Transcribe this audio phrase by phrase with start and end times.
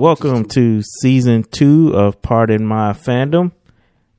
[0.00, 3.52] welcome to season two of Pardon My Fandom,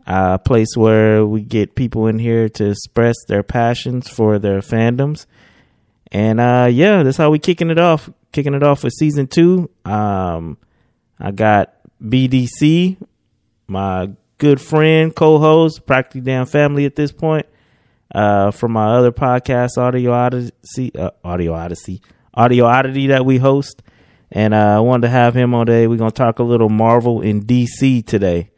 [0.06, 5.26] a place where we get people in here to express their passions for their fandoms.
[6.12, 8.12] And uh, yeah, that's how we kicking it off.
[8.32, 9.72] Kicking it off with season two.
[9.84, 10.60] Um,
[11.20, 12.98] I got BDC,
[13.66, 17.48] my good friend, co-host, practically damn family at this point.
[18.14, 22.04] Uh, from my other podcast, Audio Odyssey, uh, Audio Odyssey,
[22.36, 23.82] Audio Oddity that we host.
[24.32, 25.88] And uh, I wanted to have him on today.
[25.88, 28.52] We're gonna talk a little Marvel in DC today.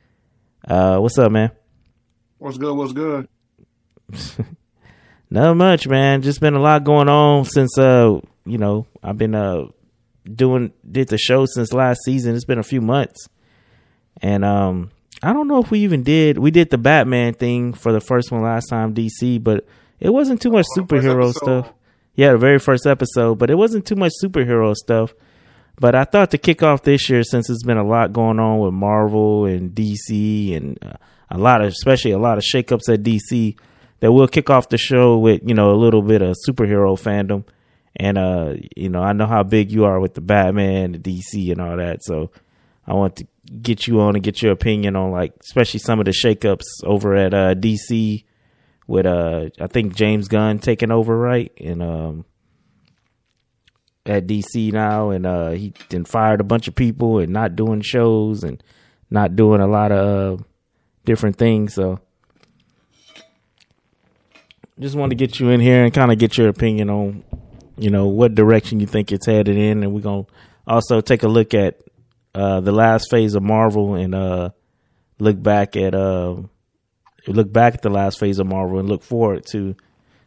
[0.68, 1.52] Uh, what's up, man?
[2.38, 2.76] What's good?
[2.76, 3.28] What's good?
[5.30, 6.22] Not much, man.
[6.22, 9.66] Just been a lot going on since uh, you know, I've been uh
[10.24, 12.36] doing did the show since last season.
[12.36, 13.28] It's been a few months.
[14.22, 17.92] And um I don't know if we even did we did the Batman thing for
[17.92, 19.66] the first one last time DC, but
[20.00, 21.72] it wasn't too much superhero stuff.
[22.16, 25.14] Yeah, the very first episode, but it wasn't too much superhero stuff.
[25.80, 28.60] But I thought to kick off this year, since it's been a lot going on
[28.60, 30.94] with Marvel and DC and uh,
[31.32, 33.58] a lot of, especially a lot of shakeups at DC,
[34.00, 37.44] that we'll kick off the show with, you know, a little bit of superhero fandom.
[37.96, 41.52] And, uh, you know, I know how big you are with the Batman, the DC
[41.52, 42.04] and all that.
[42.04, 42.32] So
[42.86, 43.28] I want to
[43.62, 47.16] get you on and get your opinion on like, especially some of the shakeups over
[47.16, 48.26] at, uh, DC
[48.88, 51.52] with, uh, I think James Gunn taking over, right?
[51.60, 52.26] And, um,
[54.06, 57.82] at DC now, and uh, he then fired a bunch of people and not doing
[57.82, 58.62] shows and
[59.10, 60.44] not doing a lot of uh,
[61.06, 61.74] different things.
[61.74, 62.00] So,
[64.80, 67.24] just want to get you in here and kind of get your opinion on,
[67.78, 70.26] you know, what direction you think it's headed in, and we're gonna
[70.68, 71.80] also take a look at
[72.36, 74.50] uh, the last phase of Marvel and uh,
[75.20, 76.36] look back at uh,
[77.28, 79.76] look back at the last phase of Marvel and look forward to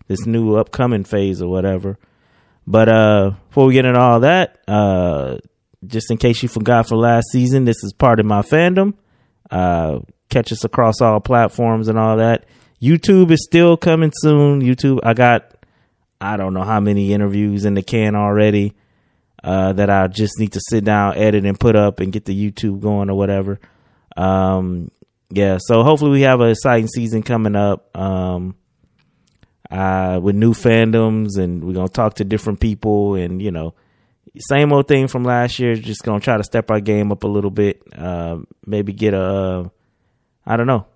[0.08, 1.98] this new upcoming phase or whatever.
[2.67, 5.39] But uh, before we get into all that, uh,
[5.86, 8.95] just in case you forgot for last season, this is Pardon My Fandom.
[9.50, 12.47] Uh, catch us across all platforms and all that.
[12.82, 14.60] YouTube is still coming soon.
[14.62, 15.54] YouTube, I got,
[16.21, 18.75] I don't know how many interviews in the can already
[19.44, 22.34] uh, that I just need to sit down, edit, and put up and get the
[22.34, 23.60] YouTube going or whatever.
[24.16, 24.91] Um,
[25.31, 27.97] yeah, so hopefully we have a exciting season coming up.
[27.97, 28.56] Um,
[29.76, 33.75] uh, with new fandoms, and we're gonna talk to different people, and you know,
[34.38, 35.75] same old thing from last year.
[35.76, 37.82] Just gonna try to step our game up a little bit.
[37.94, 39.70] Uh, maybe get a,
[40.47, 40.86] uh, don't know,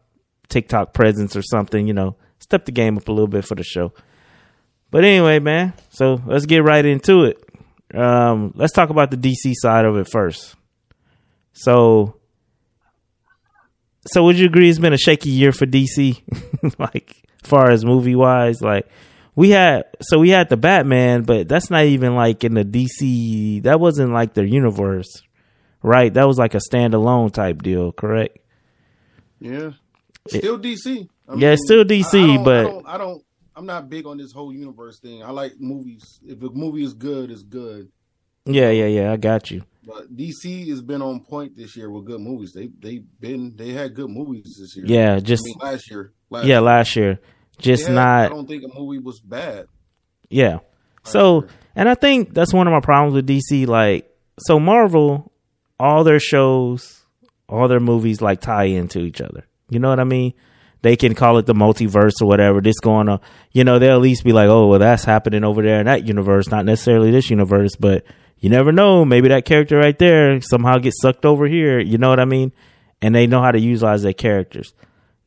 [0.49, 1.87] TikTok presence or something.
[1.87, 3.93] You know, step the game up a little bit for the show.
[4.91, 7.39] But anyway, man, so let's get right into it.
[7.95, 10.57] Um, let's talk about the DC side of it first.
[11.53, 12.17] So,
[14.07, 16.23] so would you agree it's been a shaky year for DC?
[16.79, 18.63] like, far as movie wise.
[18.63, 18.89] Like
[19.35, 23.63] we had, so we had the Batman, but that's not even like in the DC.
[23.65, 25.23] That wasn't like their universe,
[25.83, 26.13] right?
[26.15, 28.39] That was like a standalone type deal, correct?
[29.41, 29.73] Yeah,
[30.29, 31.09] still DC.
[31.29, 33.25] I yeah, it's still DC, I, I but I don't, I don't.
[33.57, 35.23] I'm not big on this whole universe thing.
[35.23, 36.21] I like movies.
[36.25, 37.91] If a movie is good, it's good.
[38.47, 39.13] Yeah, yeah, yeah.
[39.13, 39.65] I got you.
[39.85, 42.53] But DC has been on point this year with good movies.
[42.55, 44.87] They they been they had good movies this year.
[44.87, 46.13] Yeah, just I mean, last year.
[46.29, 46.61] Last yeah, year.
[46.61, 47.21] last year.
[47.61, 48.25] Just had, not.
[48.25, 49.67] I don't think a movie was bad.
[50.29, 50.59] Yeah.
[51.03, 53.67] So, and I think that's one of my problems with DC.
[53.67, 55.33] Like, so Marvel,
[55.79, 57.05] all their shows,
[57.49, 59.47] all their movies, like tie into each other.
[59.69, 60.35] You know what I mean?
[60.83, 62.61] They can call it the multiverse or whatever.
[62.61, 63.21] This going on,
[63.53, 66.07] you know, they'll at least be like, oh, well, that's happening over there in that
[66.07, 68.05] universe, not necessarily this universe, but
[68.39, 69.05] you never know.
[69.05, 71.79] Maybe that character right there somehow gets sucked over here.
[71.79, 72.53] You know what I mean?
[73.03, 74.73] And they know how to utilize their characters.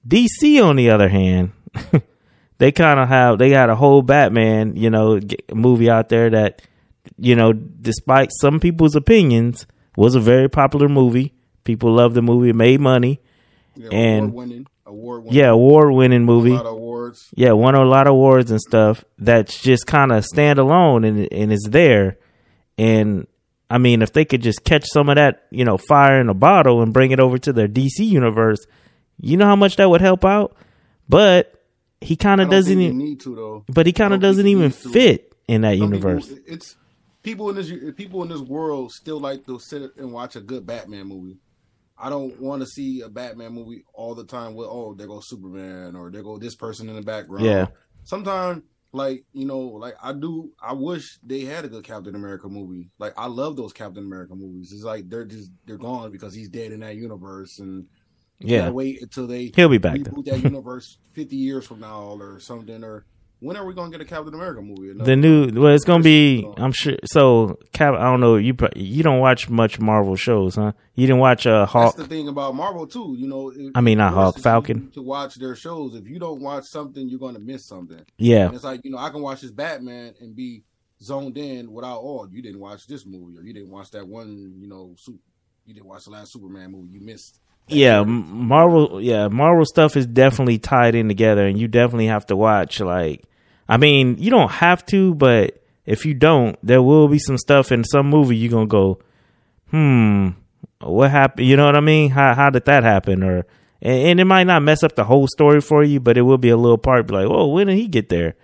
[0.07, 1.51] DC, on the other hand,
[2.57, 5.19] they kind of have they got a whole Batman, you know,
[5.53, 6.61] movie out there that,
[7.17, 9.65] you know, despite some people's opinions,
[9.97, 11.33] was a very popular movie.
[11.63, 13.21] People loved the movie, it made money,
[13.75, 16.51] Yeah, and award winning, award winning, yeah, award winning a movie.
[16.51, 17.29] lot of awards.
[17.35, 19.03] Yeah, won a lot of awards and stuff.
[19.17, 22.17] That's just kind of standalone and and is there.
[22.77, 23.27] And
[23.69, 26.33] I mean, if they could just catch some of that, you know, fire in a
[26.33, 28.59] bottle and bring it over to their DC universe,
[29.19, 30.55] you know how much that would help out.
[31.07, 31.62] But
[32.03, 32.79] he kind of doesn't.
[32.79, 33.65] Even, need to though.
[33.67, 34.89] but he kind of doesn't even need to.
[34.89, 36.27] fit in that Some universe.
[36.27, 36.75] People, it's
[37.23, 40.65] people in this people in this world still like to sit and watch a good
[40.65, 41.37] Batman movie.
[41.97, 45.27] I don't want to see a Batman movie all the time with oh there goes
[45.27, 47.45] Superman or there go this person in the background.
[47.45, 47.67] Yeah.
[48.03, 52.47] Sometimes like you know like I do I wish they had a good Captain America
[52.47, 52.89] movie.
[52.99, 54.71] Like I love those Captain America movies.
[54.71, 57.87] It's like they're just they're gone because he's dead in that universe and
[58.39, 58.69] you Yeah.
[58.69, 59.95] wait until they He'll be back.
[59.97, 63.05] Reboot that universe 50 years from now or something or
[63.39, 64.91] when are we gonna get a Captain America movie?
[64.91, 66.47] Another- The new well, it's gonna be.
[66.55, 66.95] I'm sure.
[67.03, 68.37] So, Cap, I don't know.
[68.37, 70.71] You you don't watch much Marvel shows, huh?
[70.95, 71.95] You didn't watch uh, That's Hawk.
[71.97, 73.15] the thing about Marvel too.
[73.19, 74.91] You know, it- I mean, not Hawk, Falcon.
[74.91, 75.93] to watch their shows.
[75.93, 77.99] If you don't watch something, you're gonna miss something.
[78.17, 80.63] Yeah, And it's like you know, I can watch this Batman and be
[81.01, 84.55] zoned in without oh, you didn't watch this movie or you didn't watch that one.
[84.57, 84.95] You know,
[85.65, 86.93] you didn't watch the last Superman movie.
[86.93, 87.41] You missed.
[87.67, 88.03] Yeah.
[88.03, 89.01] Marvel.
[89.01, 92.79] Yeah, Marvel stuff is definitely tied in together, and you definitely have to watch.
[92.79, 93.23] Like,
[93.67, 97.71] I mean, you don't have to, but if you don't, there will be some stuff
[97.71, 98.99] in some movie you're gonna go,
[99.69, 100.29] hmm,
[100.79, 101.47] what happened?
[101.47, 102.11] You know what I mean?
[102.11, 103.23] How how did that happen?
[103.23, 103.45] Or
[103.81, 106.37] and, and it might not mess up the whole story for you, but it will
[106.37, 107.07] be a little part.
[107.07, 108.35] Be like, oh, when did he get there?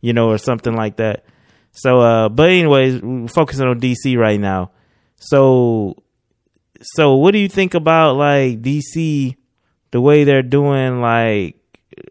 [0.00, 1.24] You know, or something like that.
[1.72, 4.70] So, uh, but anyways, we're focusing on DC right now.
[5.16, 5.96] So,
[6.82, 9.36] so what do you think about like DC,
[9.90, 11.56] the way they're doing like,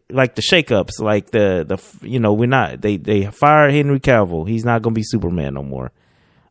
[0.10, 4.48] like the shakeups, like the the you know we're not they they fired Henry Cavill.
[4.48, 5.92] He's not gonna be Superman no more.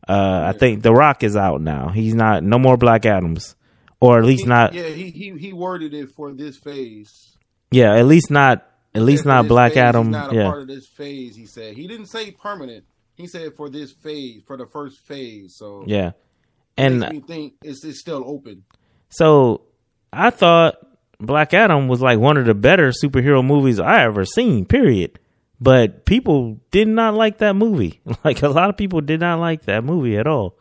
[0.07, 1.89] Uh, I think The Rock is out now.
[1.89, 3.55] He's not no more Black Adams,
[3.99, 4.73] or at least He- not.
[4.73, 7.35] Yeah, he he he worded it for this phase.
[7.71, 8.65] Yeah, at least not.
[8.93, 10.11] At least not Black phase, Adam.
[10.11, 11.35] Not a Yeah, part of this phase.
[11.35, 12.85] He said he didn't say permanent.
[13.15, 15.55] He said for this phase, for the first phase.
[15.57, 16.11] So yeah.
[16.77, 18.63] And makes me think it's it's still open.
[19.09, 19.61] So
[20.11, 20.75] I thought
[21.19, 25.19] Black Adam was like one of the better superhero movies I ever seen, period.
[25.61, 28.01] But people did not like that movie.
[28.25, 30.57] Like a lot of people did not like that movie at all.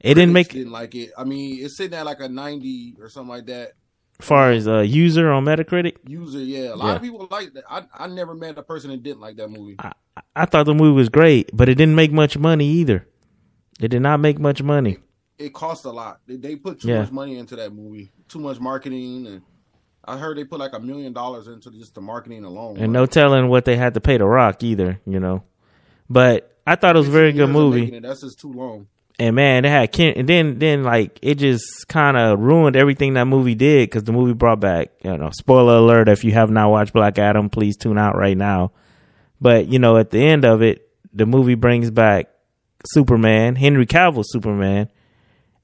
[0.00, 1.10] It didn't make didn't like it.
[1.16, 3.72] I mean, it's sitting at like a ninety or something like that.
[4.18, 5.96] as far as uh, user on Metacritic.
[6.06, 6.74] User, yeah.
[6.74, 6.96] A lot Yeah.
[6.96, 7.64] of people like that.
[7.70, 9.76] I I never met a person that didn't like that movie.
[9.78, 9.92] I,
[10.36, 13.06] I thought the movie was great, but it didn't make much money either.
[13.80, 14.98] It did not make much money.
[15.40, 16.20] It cost a lot.
[16.26, 17.00] They, they put too Yeah.
[17.00, 18.10] much money into that movie.
[18.28, 19.42] Too much marketing, and
[20.04, 22.76] I heard they put like a million dollars into just the marketing alone.
[22.76, 25.42] And no telling what they had to pay to Rock either, you know.
[26.08, 27.84] But I thought it was a very good movie.
[27.96, 28.86] it, That's just too long.
[29.18, 33.14] and man, they had Ken, and then then like it just kind of ruined everything
[33.14, 36.50] that movie did because the movie brought back, you know, spoiler alert if you have
[36.50, 38.72] not watched Black Adam, please tune out right now.
[39.40, 42.28] But you know, at the end of it, the movie brings back
[42.86, 44.90] Superman, Henry Cavill Superman,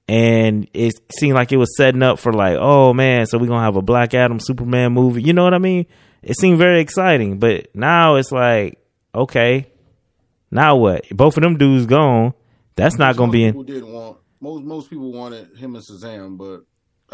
[0.09, 3.65] and it seemed like it was setting up for like, oh man, so we're gonna
[3.65, 5.23] have a Black Adam Superman movie.
[5.23, 5.87] You know what I mean?
[6.23, 8.79] It seemed very exciting, but now it's like,
[9.15, 9.67] okay,
[10.51, 11.09] now what?
[11.11, 12.35] Both of them dudes gone.
[12.77, 13.65] That's not gonna be in.
[13.65, 16.61] Didn't want most most people wanted him and Shazam, but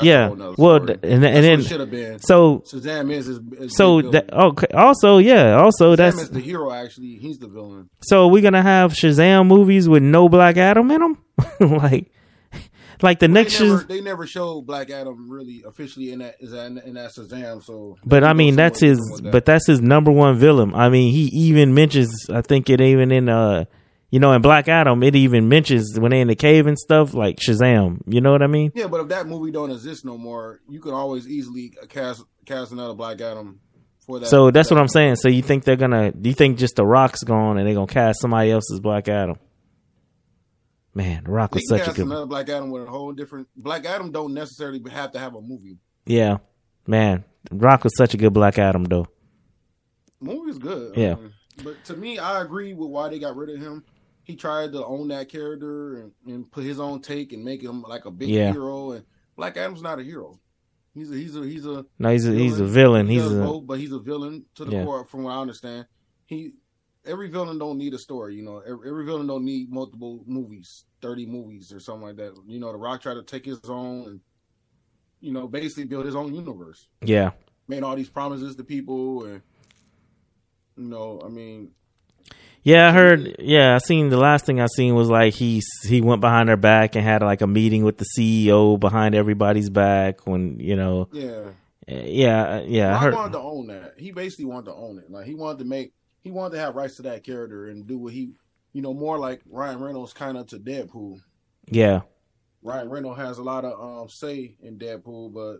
[0.02, 0.28] Yeah.
[0.58, 2.18] Well, th- and- and then- should have been.
[2.18, 3.40] So Shazam is, is,
[3.76, 4.66] so that okay.
[4.74, 5.54] Also, yeah.
[5.56, 6.72] Also, Shazam that's is the hero.
[6.72, 7.88] Actually, he's the villain.
[8.02, 11.18] so we're gonna have Shazam movies with no Black Adam in them,
[11.78, 12.10] like,
[13.02, 13.58] like the next.
[13.58, 17.12] they never, they never showed Black Adam really officially in that is that in that
[17.16, 17.62] Shazam.
[17.62, 18.98] So, but I mean, that's his.
[19.22, 19.30] that.
[19.32, 20.74] But that's his number one villain.
[20.74, 22.28] I mean, he even mentions.
[22.30, 23.64] I think it even in uh,
[24.12, 27.14] you know, in Black Adam, it even mentions when they in the cave and stuff
[27.14, 28.02] like Shazam.
[28.06, 28.70] You know what I mean?
[28.74, 32.72] yeah, but if that movie don't exist no more, you can always easily cast cast
[32.72, 33.60] another Black Adam
[34.06, 34.26] for that.
[34.26, 35.16] So that's that- what I'm saying.
[35.16, 36.12] So you think they're gonna?
[36.12, 39.08] Do you think just the Rock's gone and they're gonna cast somebody else as Black
[39.08, 39.36] Adam?
[40.94, 42.06] Man, Rock was such a good.
[42.06, 43.48] another Black Adam with a whole different.
[43.56, 45.78] Black Adam don't necessarily have to have a movie.
[46.04, 46.38] Yeah,
[46.86, 49.06] man, Rock was such a good Black Adam though.
[50.20, 50.96] movie is good.
[50.96, 51.12] Yeah.
[51.12, 51.32] Um,
[51.64, 53.84] but to me, I agree with why they got rid of him.
[54.24, 57.82] He tried to own that character and, and put his own take and make him
[57.82, 58.52] like a big Yeah.
[58.52, 58.92] hero.
[58.92, 59.04] And
[59.36, 60.38] Black Adam's not a hero.
[60.94, 63.08] He's a he's a he's a No, he's a, he's a villain.
[63.08, 64.84] He He's a both, but he's a villain to the Yeah.
[64.84, 65.86] core, from what I understand.
[66.26, 66.52] He
[67.06, 68.34] every villain don't need a story.
[68.36, 72.34] You know, every, every villain don't need multiple movies, thirty movies or something like that.
[72.46, 74.20] You know, The Rock tried to take his own and
[75.20, 76.86] you know basically build his own universe.
[77.00, 77.30] yeah.
[77.68, 79.42] Made all these promises to people and.
[80.76, 81.72] You know, I mean,
[82.62, 83.36] Yeah, I heard.
[83.38, 86.56] Yeah, I seen the last thing I seen was like he he went behind her
[86.56, 91.08] back and had like a meeting with the CEO behind everybody's back when you know.
[91.12, 91.44] yeah.
[91.88, 93.14] Eh, yeah, yeah, I Rock heard.
[93.14, 93.94] wanted to own that.
[93.98, 95.10] He basically wanted to own it.
[95.10, 97.98] Like he wanted to make, he wanted to have rights to that character and do
[97.98, 98.32] what he,
[98.72, 101.20] you know, more like Ryan Reynolds kind of to Deadpool.
[101.66, 102.00] Yeah,
[102.62, 105.58] Ryan Reynolds has a lot of um say in Deadpool, but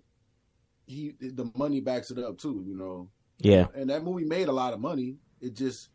[0.86, 2.64] he the money backs it up too.
[2.66, 5.16] You know, yeah, and that movie made a lot of money.
[5.40, 5.88] It just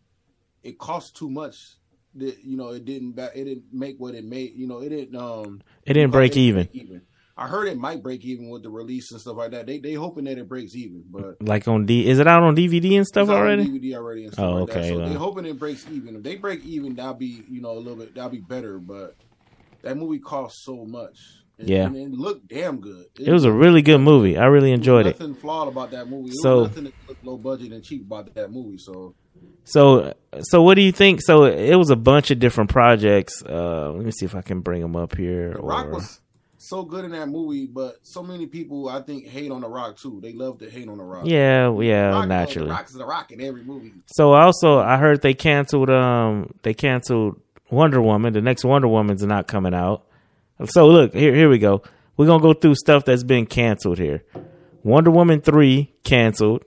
[0.63, 1.75] it cost too much.
[2.15, 4.53] That you know, it didn't it didn't make what it made.
[4.55, 6.67] You know, it didn't um it didn't break even.
[6.73, 7.01] even.
[7.37, 9.67] I heard it might break even with the release and stuff like that.
[9.67, 12.55] They they hoping that it breaks even, but Like on D, is it out on
[12.55, 13.65] DVD and stuff It's out on already?
[13.67, 14.77] DVD already and stuff Oh, like that.
[14.79, 15.09] okay, So well.
[15.09, 16.15] they're hoping it breaks even.
[16.15, 18.79] If they break even, that'll be you know a little bit that'll be better.
[18.79, 19.15] But
[19.83, 21.17] that movie costs so much.
[21.59, 21.85] And, Yeah.
[21.85, 23.05] and it looked damn good.
[23.19, 24.37] It was a really good movie.
[24.37, 25.19] I really enjoyed it.
[25.19, 26.29] Nothing flawed about that movie.
[26.29, 28.77] It So- was nothing that looked low budget and cheap about that movie.
[28.77, 29.15] So
[29.63, 31.21] So, so what do you think?
[31.21, 33.43] So it was a bunch of different projects.
[33.43, 35.53] Uh, let me see if I can bring them up here.
[35.53, 36.19] The Rock or- was
[36.57, 39.97] so good in that movie, but so many people I think hate on The Rock
[39.97, 40.19] too.
[40.21, 41.25] They love to hate on The Rock.
[41.25, 42.67] yeah, The yeah, Rock, naturally.
[42.67, 43.93] The Rock is The Rock in every movie.
[44.07, 45.89] So also, I heard they canceled.
[45.89, 48.33] Um, they canceled Wonder Woman.
[48.33, 50.05] The next Wonder Woman's not coming out.
[50.65, 51.35] So look here.
[51.35, 51.83] Here we go.
[52.17, 54.23] We're gonna go through stuff that's been canceled here.
[54.83, 56.63] Wonder Woman three canceled.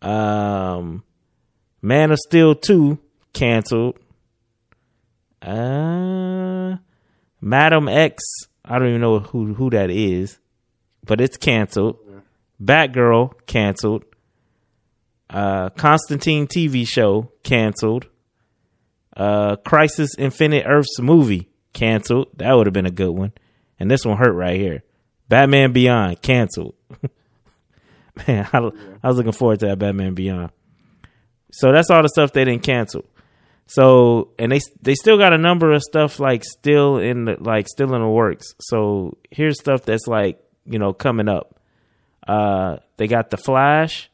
[0.00, 1.02] Um,
[1.82, 2.98] Man of Steel two
[3.32, 3.98] canceled.
[5.42, 6.76] Uh,
[7.40, 8.22] Madam X.
[8.64, 10.38] I don't even know who who that is,
[11.04, 11.98] but it's canceled.
[12.62, 14.04] Batgirl canceled.
[15.28, 18.06] Uh, Constantine TV show canceled.
[19.16, 22.28] Uh, Crisis Infinite Earths movie canceled.
[22.36, 23.32] That would have been a good one.
[23.78, 24.82] And this one hurt right here.
[25.28, 26.74] Batman Beyond canceled.
[28.28, 28.70] Man, I,
[29.02, 30.50] I was looking forward to that Batman Beyond.
[31.52, 33.04] So that's all the stuff they didn't cancel.
[33.66, 37.68] So and they they still got a number of stuff like still in the like
[37.68, 38.54] still in the works.
[38.60, 41.58] So here's stuff that's like you know coming up.
[42.26, 44.10] Uh, they got the Flash,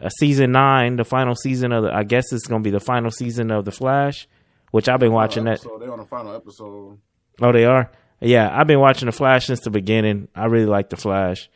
[0.00, 1.92] uh, season nine, the final season of the.
[1.94, 4.28] I guess it's gonna be the final season of the Flash,
[4.70, 5.60] which I've been watching that.
[5.60, 6.98] So they're on the final episode.
[7.40, 7.90] Oh, they are.
[8.20, 10.28] Yeah, I've been watching the Flash since the beginning.
[10.34, 11.48] I really like the Flash.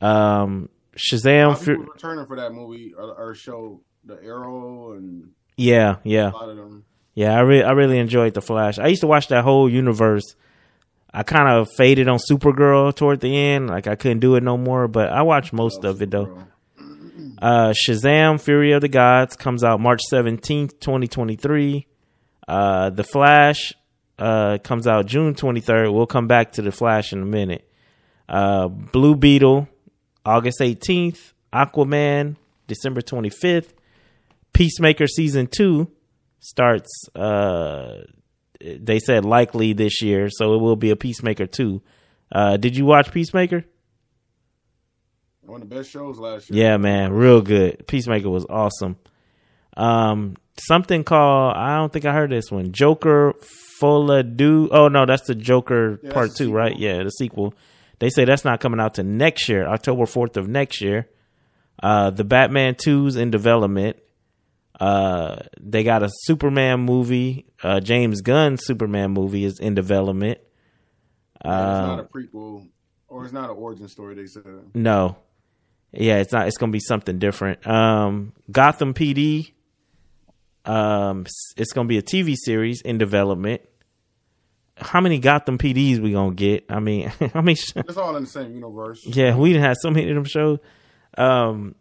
[0.00, 1.48] Um, Shazam.
[1.48, 5.96] lot of Fu- people returning for that movie or, or show, The Arrow, and yeah,
[6.04, 6.30] yeah.
[6.30, 6.84] a lot of them.
[7.14, 8.78] Yeah, I really I really enjoyed the Flash.
[8.78, 10.34] I used to watch that whole universe.
[11.12, 14.56] I kind of faded on Supergirl toward the end, like I couldn't do it no
[14.56, 14.88] more.
[14.88, 16.38] But I watched most of it though.
[17.40, 21.86] Uh, Shazam: Fury of the Gods comes out March seventeenth, twenty twenty three.
[22.46, 23.72] Uh, the Flash
[24.18, 25.90] uh, comes out June twenty third.
[25.90, 27.66] We'll come back to the Flash in a minute.
[28.28, 29.68] Uh, Blue Beetle,
[30.24, 31.32] August eighteenth.
[31.50, 32.36] Aquaman,
[32.66, 33.72] December twenty fifth.
[34.52, 35.90] Peacemaker season two
[36.40, 37.08] starts.
[37.14, 38.02] Uh,
[38.60, 41.82] they said likely this year, so it will be a Peacemaker two.
[42.32, 43.64] Uh, did you watch Peacemaker?
[45.42, 46.62] One of the best shows last year.
[46.64, 47.86] Yeah, man, real good.
[47.86, 48.96] Peacemaker was awesome.
[49.76, 52.72] Um, something called I don't think I heard this one.
[52.72, 53.34] Joker
[53.80, 54.68] Folie à Deux.
[54.70, 56.76] Oh no, that's the Joker Yeah, part two, right?
[56.76, 57.54] Yeah, the sequel.
[57.98, 61.08] They say that's not coming out to next year, October fourth of next year.
[61.82, 63.96] Uh, the Batman 2's in development.
[64.80, 67.46] Uh, they got a Superman movie.
[67.62, 70.38] Uh, James Gunn's Superman movie is in development.
[71.42, 72.66] And it's Uh, not a prequel,
[73.08, 74.14] or it's not an origin story.
[74.14, 74.42] They said.
[74.74, 75.16] No.
[75.92, 76.46] Yeah, it's not.
[76.48, 77.66] It's gonna be something different.
[77.66, 79.52] Um, Gotham PD.
[80.64, 83.62] Um, it's gonna be a TV series in development.
[84.76, 86.64] How many Gotham PDs we gonna get?
[86.70, 89.00] I mean, I mean, It's all in the same universe.
[89.04, 90.58] yeah, we didn't have so many of them shows.
[91.18, 91.74] Um,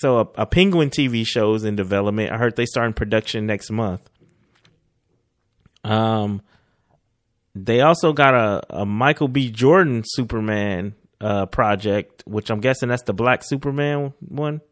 [0.00, 2.32] so a, a Penguin TV show is in development.
[2.32, 4.08] I heard they start in production next month.
[5.84, 6.40] Um,
[7.54, 9.50] they also got a, a Michael B.
[9.50, 14.62] Jordan Superman uh project, which I'm guessing that's the Black Superman one.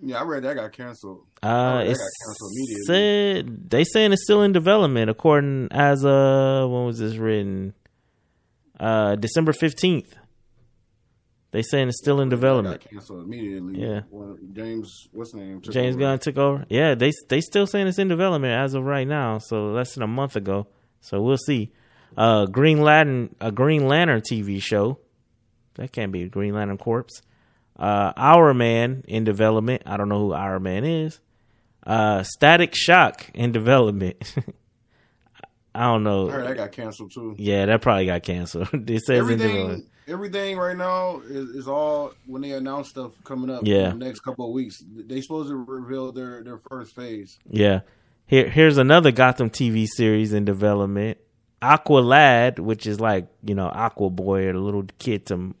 [0.00, 1.26] Yeah, I read that got canceled.
[1.42, 2.84] Uh, it's got canceled immediately.
[2.86, 7.74] said they saying it's still in development, according as uh when was this written?
[8.78, 10.14] Uh, December fifteenth.
[11.52, 12.80] They saying it's still in development.
[12.90, 13.80] canceled immediately.
[13.80, 14.00] Yeah.
[14.10, 15.60] When James, what's his name?
[15.60, 16.00] took James over.
[16.00, 16.64] Gunn took over.
[16.68, 19.38] Yeah, they they still saying it's in development as of right now.
[19.38, 20.66] So less than a month ago.
[21.02, 21.70] So we'll see.
[22.16, 24.98] Uh, Green Lantern, a Green Lantern TV show.
[25.74, 27.06] That can't be Green Lantern Corps.
[27.78, 29.82] Uh, Our Man in development.
[29.86, 31.20] I don't know who Our Man is.
[31.86, 34.36] Uh, Static Shock in development.
[35.74, 36.28] I don't know.
[36.28, 37.34] I heard that got canceled too.
[37.38, 38.68] Yeah, that probably got canceled.
[38.72, 39.40] it says in development.
[39.40, 43.62] Everything, everything right now is, is all when they announce stuff coming up.
[43.64, 43.90] Yeah.
[43.90, 44.82] in the next couple of weeks.
[44.86, 47.38] They supposed to reveal their their first phase.
[47.48, 47.80] Yeah.
[48.26, 51.18] Here here's another Gotham TV series in development.
[51.60, 55.54] Aqualad, which is like, you know, Aqua Boy or the little kid to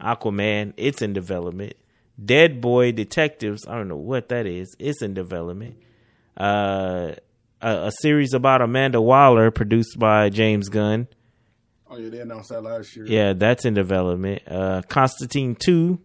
[0.00, 1.74] Aquaman, it's in development.
[2.22, 4.74] Dead Boy Detectives, I don't know what that is.
[4.78, 5.76] It's in development.
[6.36, 7.14] Uh
[7.60, 11.08] a, a series about Amanda Waller produced by James Gunn.
[11.90, 13.06] Oh yeah, they announced that last year.
[13.06, 14.42] Yeah, that's in development.
[14.46, 15.98] Uh Constantine 2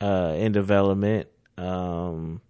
[0.00, 1.28] uh in development.
[1.58, 2.40] Um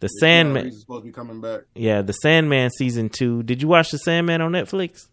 [0.00, 1.62] The Keanu Sandman is supposed to be coming back.
[1.74, 3.42] Yeah, the Sandman season two.
[3.42, 5.08] Did you watch the Sandman on Netflix?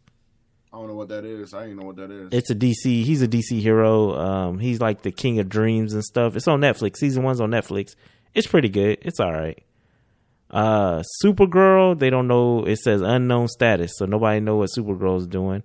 [0.73, 1.53] I don't know what that is.
[1.53, 2.29] I didn't know what that is.
[2.33, 2.83] It's a DC.
[3.05, 4.13] He's a DC hero.
[4.15, 6.35] Um, he's like the king of dreams and stuff.
[6.35, 6.97] It's on Netflix.
[6.97, 7.95] Season one's on Netflix.
[8.33, 8.97] It's pretty good.
[9.01, 9.63] It's all right.
[10.51, 11.97] Uh, Supergirl.
[11.97, 12.65] They don't know.
[12.65, 15.63] It says unknown status, so nobody know what Supergirl's doing.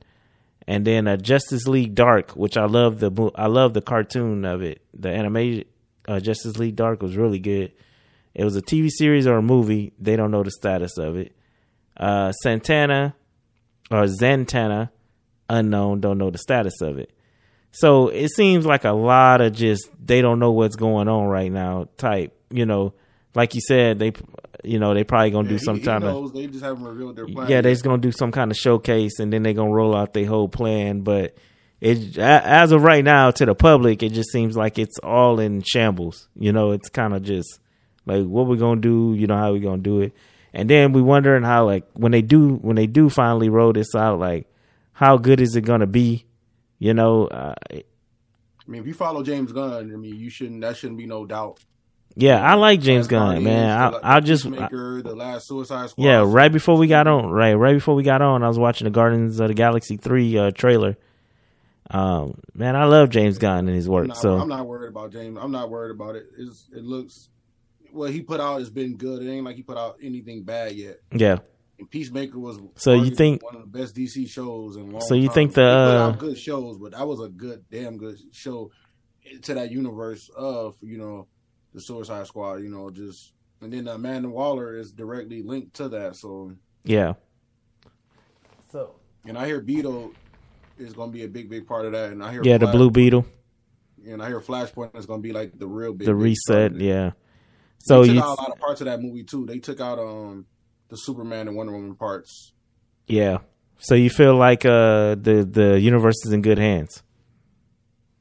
[0.66, 4.62] And then uh, Justice League Dark, which I love the I love the cartoon of
[4.62, 4.82] it.
[4.94, 5.66] The animated
[6.06, 7.72] uh, Justice League Dark was really good.
[8.34, 9.92] It was a TV series or a movie.
[9.98, 11.34] They don't know the status of it.
[11.96, 13.14] Uh, Santana
[13.90, 14.90] or Zantana,
[15.48, 17.12] unknown, don't know the status of it.
[17.72, 21.50] So it seems like a lot of just they don't know what's going on right
[21.50, 22.36] now type.
[22.50, 22.94] You know,
[23.34, 24.12] like you said, they
[24.64, 26.84] you know they probably gonna Yeah, do some he, he kind of They just haven't
[26.84, 27.48] revealed their plan.
[27.48, 30.12] yeah, they're just gonna do some kind of showcase, and then they're gonna roll out
[30.12, 31.00] their whole plan.
[31.00, 31.36] But
[31.80, 35.62] it, as of right now, to the public, it just seems like it's all in
[35.62, 36.28] shambles.
[36.36, 37.58] You know, it's kind of just
[38.06, 39.14] like what we're gonna do.
[39.16, 40.12] You know how we're gonna do it,
[40.52, 43.94] and then we wondering how like when they do when they do finally roll this
[43.94, 44.46] out, like
[44.92, 46.26] how good is it gonna be?
[46.78, 47.82] You know, uh, I
[48.66, 50.60] mean, if you follow James Gunn, I mean, you shouldn't.
[50.60, 51.60] That shouldn't be no doubt.
[52.16, 53.70] Yeah, I like James Gunn, man.
[53.70, 56.04] I I just Peacemaker, the last Suicide Squad.
[56.04, 58.84] Yeah, right before we got on, right, right before we got on, I was watching
[58.86, 60.96] the Guardians of the Galaxy three uh, trailer.
[61.90, 64.06] Um, man, I love James Gunn and his I'm work.
[64.08, 65.38] not, So I'm not worried about James.
[65.40, 66.26] I'm not worried about it.
[66.38, 67.30] It's, it looks
[67.90, 69.22] what he put out has been good.
[69.22, 71.00] It ain't like he put out anything bad yet.
[71.12, 71.38] yeah,
[71.80, 75.00] And Peacemaker was So you think- one of the best DC shows in a long
[75.00, 75.34] So you time.
[75.34, 78.70] think the, uh, good shows, but that was a good, damn good show
[79.42, 81.26] to that universe of you know
[81.74, 82.56] the Suicide Squad.
[82.62, 86.16] You know, just and then Amanda Waller is directly linked to that.
[86.16, 86.52] So
[86.84, 87.14] yeah.
[88.72, 88.94] So
[89.26, 90.12] and I hear Beetle
[90.78, 92.10] is going to be a big, big part of that.
[92.12, 93.26] And I hear yeah, the Flash- Blue Beetle,
[94.06, 96.72] and I hear Flashpoint is going to be like the real big the big reset.
[96.72, 96.80] part.
[96.80, 97.10] Yeah.
[97.10, 97.14] They
[97.80, 99.46] So took you, out a lot of parts of that movie too.
[99.46, 100.46] They took out um
[100.88, 102.52] the Superman and Wonder Woman parts.
[103.06, 103.38] yeah.
[103.82, 107.02] So you feel like uh the the universe is in good hands.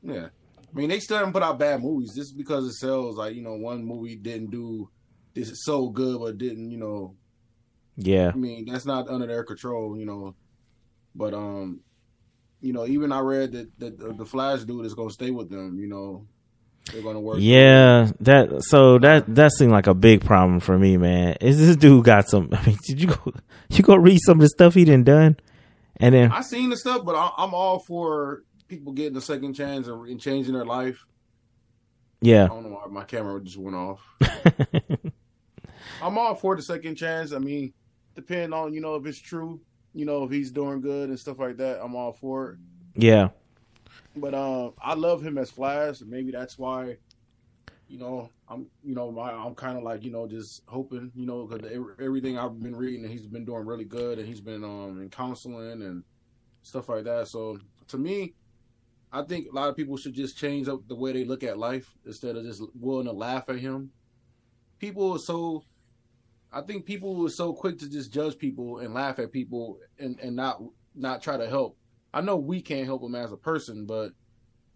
[0.01, 0.29] Yeah.
[0.71, 2.13] I mean, they still haven't put out bad movies.
[2.15, 4.89] Just because it sells, like you know, one movie didn't do
[5.33, 7.15] this is so good, but didn't you know?
[7.97, 8.31] Yeah.
[8.33, 10.35] I mean, that's not under their control, you know.
[11.15, 11.81] But um,
[12.61, 15.31] you know, even I read that that the, the Flash dude is going to stay
[15.31, 15.79] with them.
[15.79, 16.27] You know,
[16.91, 17.37] they're going to work.
[17.39, 21.37] Yeah, that so that that seemed like a big problem for me, man.
[21.41, 22.49] Is this dude got some?
[22.53, 23.33] I mean, did you go
[23.69, 25.37] you go read some of the stuff he done done,
[25.97, 29.53] and then I seen the stuff, but I, I'm all for people getting a second
[29.55, 31.05] chance and, and changing their life.
[32.21, 32.45] Yeah.
[32.45, 34.01] I don't know why my camera just went off.
[36.01, 37.33] I'm all for the second chance.
[37.33, 37.73] I mean,
[38.15, 39.59] depending on you know if it's true,
[39.93, 41.83] you know if he's doing good and stuff like that.
[41.83, 42.57] I'm all for it.
[42.95, 43.29] yeah,
[44.15, 46.01] But um, I love him as Flash.
[46.01, 46.97] and Maybe that's why,
[47.87, 51.25] you know, I'm you know my, I'm kind of like you know just hoping you
[51.25, 55.01] know because everything I've been reading, he's been doing really good and he's been um
[55.01, 56.03] in counseling and
[56.63, 57.27] stuff like that.
[57.29, 58.33] So to me.
[59.11, 61.57] I think a lot of people should just change up the way they look at
[61.57, 63.91] life instead of just willing to laugh at him.
[64.79, 65.63] People are so,
[66.53, 70.19] I think people are so quick to just judge people and laugh at people and,
[70.19, 70.61] and not
[70.95, 71.77] not try to help.
[72.13, 74.11] I know we can't help him as a person, but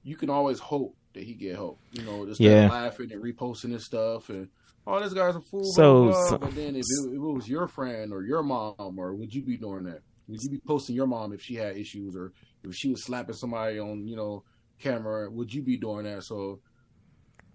[0.03, 1.79] you can always hope that he get help.
[1.91, 2.67] You know, just Yeah.
[2.69, 4.49] laughing and reposting his stuff and
[4.85, 5.63] oh, this guy's a fool.
[5.63, 8.43] So- blah, blah, so- but then if it, if it was your friend or your
[8.43, 10.01] mom, or would you be doing that?
[10.27, 12.31] Would you be posting your mom if she had issues, or
[12.63, 14.43] if she was slapping somebody on you know
[14.79, 15.29] camera?
[15.29, 16.23] Would you be doing that?
[16.23, 16.59] So.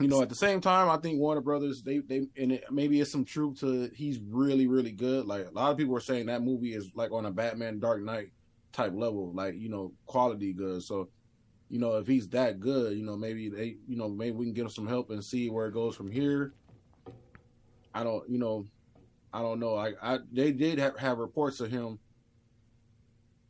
[0.00, 3.00] You know, at the same time, I think Warner Brothers, they they and it, maybe
[3.00, 5.26] it's some truth to he's really really good.
[5.26, 8.02] Like a lot of people are saying that movie is like on a Batman Dark
[8.02, 8.30] Knight
[8.72, 10.84] type level, like you know quality good.
[10.84, 11.08] So,
[11.68, 14.54] you know, if he's that good, you know, maybe they, you know, maybe we can
[14.54, 16.54] get him some help and see where it goes from here.
[17.92, 18.66] I don't, you know,
[19.32, 19.76] I don't know.
[19.76, 21.98] I, I they did have, have reports of him,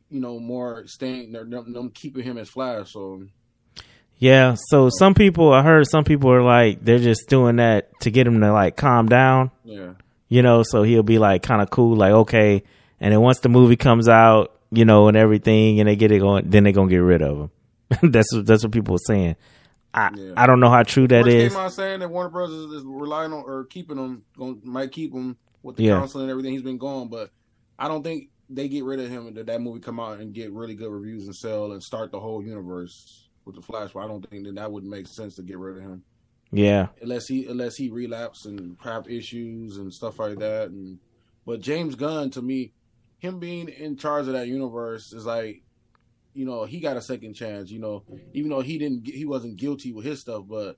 [0.09, 2.91] you know, more staying, them, them keeping him as Flash.
[2.93, 3.23] So
[4.17, 4.55] yeah.
[4.69, 8.27] So some people, I heard some people are like they're just doing that to get
[8.27, 9.93] him to like calm down, yeah,
[10.27, 10.63] you know.
[10.63, 12.63] So he'll be like kind of cool, like okay.
[12.99, 16.19] And then once the movie comes out, you know, and everything, and they get it
[16.19, 17.51] going, then they're gonna get rid of him.
[18.11, 19.35] that's what that's what people are saying.
[19.93, 20.33] I Yeah.
[20.37, 21.53] I don't know how true that First is.
[21.53, 24.23] came out saying that Warner Brothers is relying on or keeping him,
[24.63, 25.99] might keep him with the Yeah.
[25.99, 26.51] council and everything.
[26.51, 27.31] He's been gone, but
[27.79, 30.33] I don't think they get rid of him and that that movie come out and
[30.33, 33.91] get really good reviews and sell and start the whole universe with the Flash.
[33.93, 36.03] but I don't think that that would make sense to get rid of him
[36.51, 40.69] Yeah, unless he unless he relapse and have issues and stuff like that.
[40.69, 40.99] And
[41.45, 42.73] but James Gunn to me,
[43.19, 45.61] him being in charge of that universe is like,
[46.33, 47.69] you know, he got a second chance.
[47.69, 50.77] You know, even though he didn't, he wasn't guilty with his stuff, but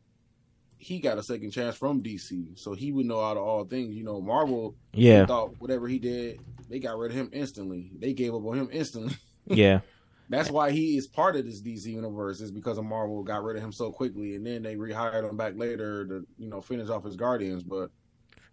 [0.77, 3.93] he got a second chance from DC, so he would know out of all things.
[3.95, 6.39] You know, Marvel, yeah, thought whatever he did,
[6.71, 7.91] they got rid of him instantly.
[7.99, 9.15] They gave up on him instantly.
[9.45, 9.81] yeah,
[10.29, 13.57] That's why he is part of this DC universe is because of Marvel got rid
[13.57, 16.89] of him so quickly, and then they rehired him back later to you know finish
[16.89, 17.63] off his Guardians.
[17.63, 17.91] But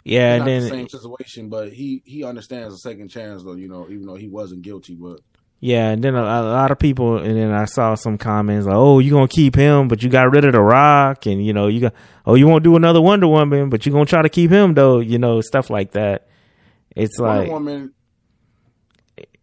[0.04, 0.34] yeah.
[0.34, 1.48] And not the then same situation.
[1.48, 3.54] But he he understands a second chance though.
[3.54, 5.20] You know, even though he wasn't guilty, but
[5.60, 8.76] Yeah, and then a, a lot of people, and then I saw some comments like,
[8.76, 11.68] "Oh, you gonna keep him, but you got rid of the Rock, and you know
[11.68, 11.94] you got,
[12.26, 14.98] oh, you won't do another Wonder Woman, but you gonna try to keep him though,
[14.98, 16.26] you know, stuff like that."
[16.96, 17.94] It's Wonder like Woman.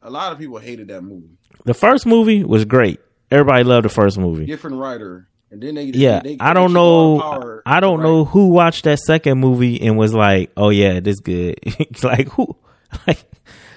[0.06, 1.38] A lot of people hated that movie.
[1.66, 3.00] the first movie was great.
[3.32, 4.46] Everybody loved the first movie.
[4.46, 7.62] Different writer, and then they Yeah, they, they I don't gave you all know.
[7.66, 11.60] I don't know who watched that second movie and was like, "Oh yeah, this good."
[12.04, 12.56] like who?
[13.08, 13.18] Like,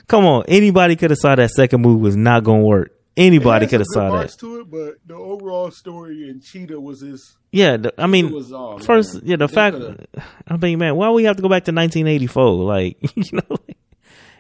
[0.07, 2.93] come on, anybody could have saw that second movie was not gonna work.
[3.17, 4.31] Anybody could have saw that.
[4.39, 7.37] to it, but the overall story in Cheetah was this.
[7.51, 8.53] Yeah, the, I mean, was
[8.85, 9.77] first, yeah, the They fact.
[9.77, 10.07] coulda-
[10.47, 12.53] I mean, man, why we have to go back to 1984?
[12.65, 13.77] Like, you know, like,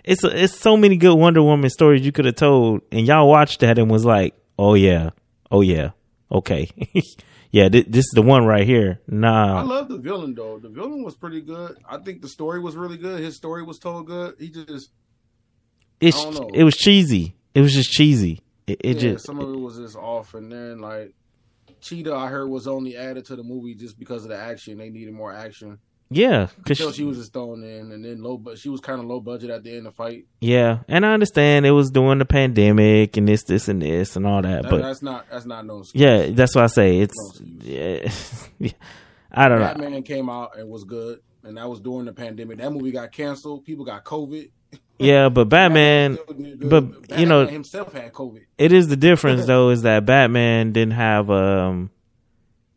[0.09, 3.61] it's it's so many good Wonder Woman stories you could have told, and y'all watched
[3.61, 5.11] that and was like, "Oh yeah,
[5.51, 5.91] oh yeah,
[6.33, 6.71] okay,
[7.51, 10.59] yeah, thi- this is the one right here." Nah, I love the villain though.
[10.59, 11.77] The villain was pretty good.
[11.89, 13.21] I think the story was really good.
[13.21, 14.37] His story was told good.
[14.39, 14.91] He just
[16.01, 16.51] it's I don't know.
[16.55, 17.35] it was cheesy.
[17.55, 18.41] It was just cheesy.
[18.67, 21.13] It, it yeah, just some of it was just off, and then like
[21.81, 24.79] Cheetah, I heard was only added to the movie just because of the action.
[24.79, 25.79] They needed more action.
[26.11, 28.81] Yeah, cause Until she- she was just thrown in, and then low, but she was
[28.81, 30.25] kind of low budget at the end of the fight.
[30.41, 34.27] yeah, and I understand it was during the pandemic and this, this, and this, and
[34.27, 36.01] all that, That- but that's not that's not no excuse.
[36.03, 37.15] yeah, that's why I say it's.
[37.41, 37.67] No.
[38.61, 38.71] Yeah.
[39.31, 39.67] I don't know.
[39.67, 42.59] Batman came out and was good, and that was during the pandemic.
[42.59, 43.65] That movie got canceled.
[43.65, 44.51] People got COVID.
[45.01, 46.69] Yeah, but Batman, good.
[47.09, 48.41] but, you know- himself had COVID.
[48.59, 51.91] it is the difference though is that Batman didn't have um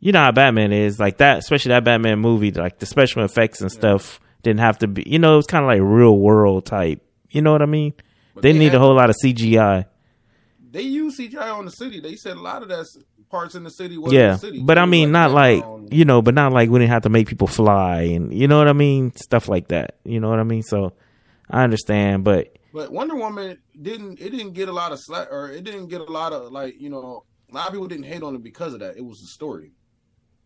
[0.04, 3.60] you know how Batman is like that especially that Batman movie like the special effects
[3.60, 6.66] and stuff didn't have to be you know it was kind of like real world
[6.66, 7.94] type you know what I mean
[8.34, 9.86] But they need a whole lot of CGI
[10.72, 12.00] They use CGI on the city.
[12.00, 12.86] They said a lot of that
[13.30, 14.60] parts in the city yeah the city.
[14.62, 15.94] but I mean not like background.
[15.94, 18.58] you know but not like we didn't have to make people fly and you know
[18.58, 20.92] what I mean stuff like that you know what I mean so
[21.48, 24.20] I understand but But Wonder Woman didn't.
[24.20, 26.80] It didn't get a lot of slack, or it didn't get a lot of like
[26.80, 27.24] you know.
[27.50, 28.96] A lot of people didn't hate on it because of that.
[28.96, 29.72] It was the story.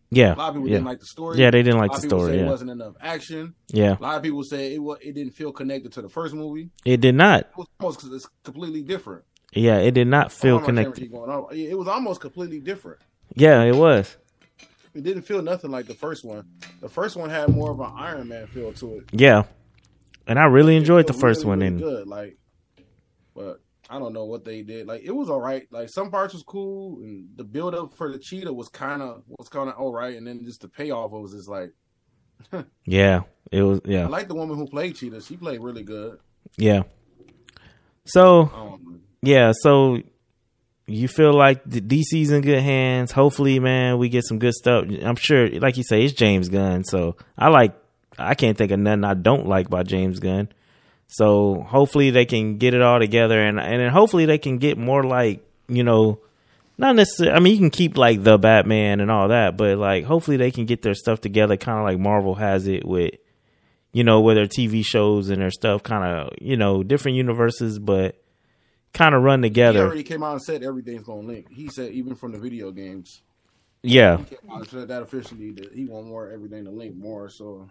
[0.09, 1.37] Yeah A lot of people yeah didn't like the story.
[1.37, 3.53] yeah they didn't a like lot the story say it wasn't enough action.
[3.69, 4.97] yeah A lot of people say it was.
[5.01, 6.69] It didn't feel connected to the first movie.
[6.85, 9.23] it did not It was almost because it's completely different.
[9.53, 10.93] yeah it did not feel don't know, my camera
[11.49, 11.71] connected.
[11.71, 12.99] It was almost completely different.
[13.35, 14.15] yeah it was
[14.93, 16.43] It didn't feel nothing like the first one.
[16.81, 19.03] The first one had more of an Iron Man feel to it.
[19.11, 19.43] Yeah.
[20.25, 22.07] And I really enjoyed the first really, one really and good.
[22.07, 22.37] Like,
[23.35, 24.87] but I don't know what they did.
[24.87, 25.67] Like, it was all right.
[25.71, 29.23] Like, some parts was cool, and the build up for the cheetah was kind of
[29.27, 31.73] was kind of all right, and then just the payoff was just like,
[32.85, 33.21] yeah,
[33.51, 35.21] it was Yeah, I like the woman who played cheetah.
[35.21, 36.19] She played really good.
[36.57, 36.83] Yeah.
[38.05, 39.97] So, Um, yeah, so
[40.85, 43.11] you feel like the DC's in good hands.
[43.11, 44.85] Hopefully, man, we get some good stuff.
[45.03, 47.73] I'm sure like you say it's James Gunn, so I like
[48.17, 50.49] I can't think of nothing I don't like about James Gunn.
[51.07, 54.77] So, hopefully they can get it all together and and then hopefully they can get
[54.77, 56.19] more like, you know,
[56.77, 57.35] not necessarily.
[57.35, 60.51] I mean, you can keep like the Batman and all that, but like, hopefully they
[60.51, 63.11] can get their stuff together, kind of like Marvel has it with,
[63.93, 67.79] you know, with their TV shows and their stuff, kind of, you know, different universes,
[67.79, 68.21] but
[68.93, 69.85] kind of run he together.
[69.85, 71.47] already came out and said everything's gonna link.
[71.51, 73.21] He said even from the video games,
[73.81, 76.95] Yeah, he came out and said that officially that he want more everything to link
[76.95, 77.29] more.
[77.29, 77.69] So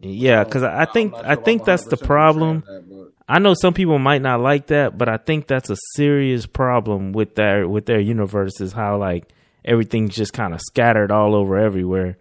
[0.00, 2.64] yeah, um, because I, I think not I think that's the problem.
[2.66, 6.46] that, I know some people might not like that, but I think that's a serious
[6.46, 9.28] problem with their with their universe is how like
[9.64, 12.16] everything's just kind of scattered all over everywhere,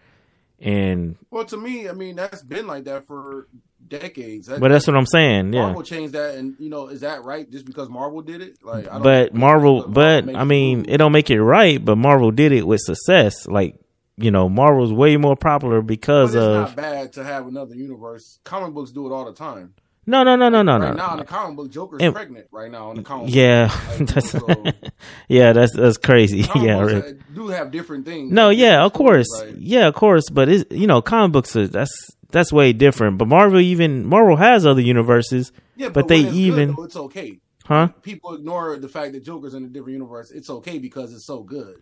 [0.60, 3.48] and Well, to me, I mean that's been like that for
[3.88, 4.48] decades.
[4.48, 5.54] That- but that's what I'm saying.
[5.54, 7.50] Yeah, Marvel changed that, and you know, is that right?
[7.50, 11.12] Just because Marvel did it, like, I don't but Marvel, but I mean, it don't
[11.12, 11.84] make it right.
[11.84, 13.48] But Marvel did it with success.
[13.48, 13.80] Like
[14.18, 17.76] you know, Marvel's way more popular But because it's of not bad to have another
[17.76, 18.40] universe.
[18.44, 19.74] Comic books do it all the time.
[20.06, 20.94] no, no, no, no, no, right no.
[20.96, 23.34] now in the comic book, Joker's And- pregnant right now in the comic.
[23.34, 24.64] Yeah, Like, that's so-
[25.28, 26.46] yeah, that's that's crazy.
[26.56, 27.04] Yeah, right.
[27.04, 28.32] uh, do have different things.
[28.32, 30.30] No, yeah, of course, like- yeah, of course.
[30.32, 31.92] But it's you know, comic books are that's
[32.32, 33.18] that's way different.
[33.20, 36.84] But Marvel even Marvel has other universes, yeah, but when they it's good, even- though,
[36.84, 37.40] it's okay.
[37.66, 37.90] huh?
[38.02, 40.32] People ignore the fact that Joker's in a different universe.
[40.32, 41.76] It's okay because it's so good.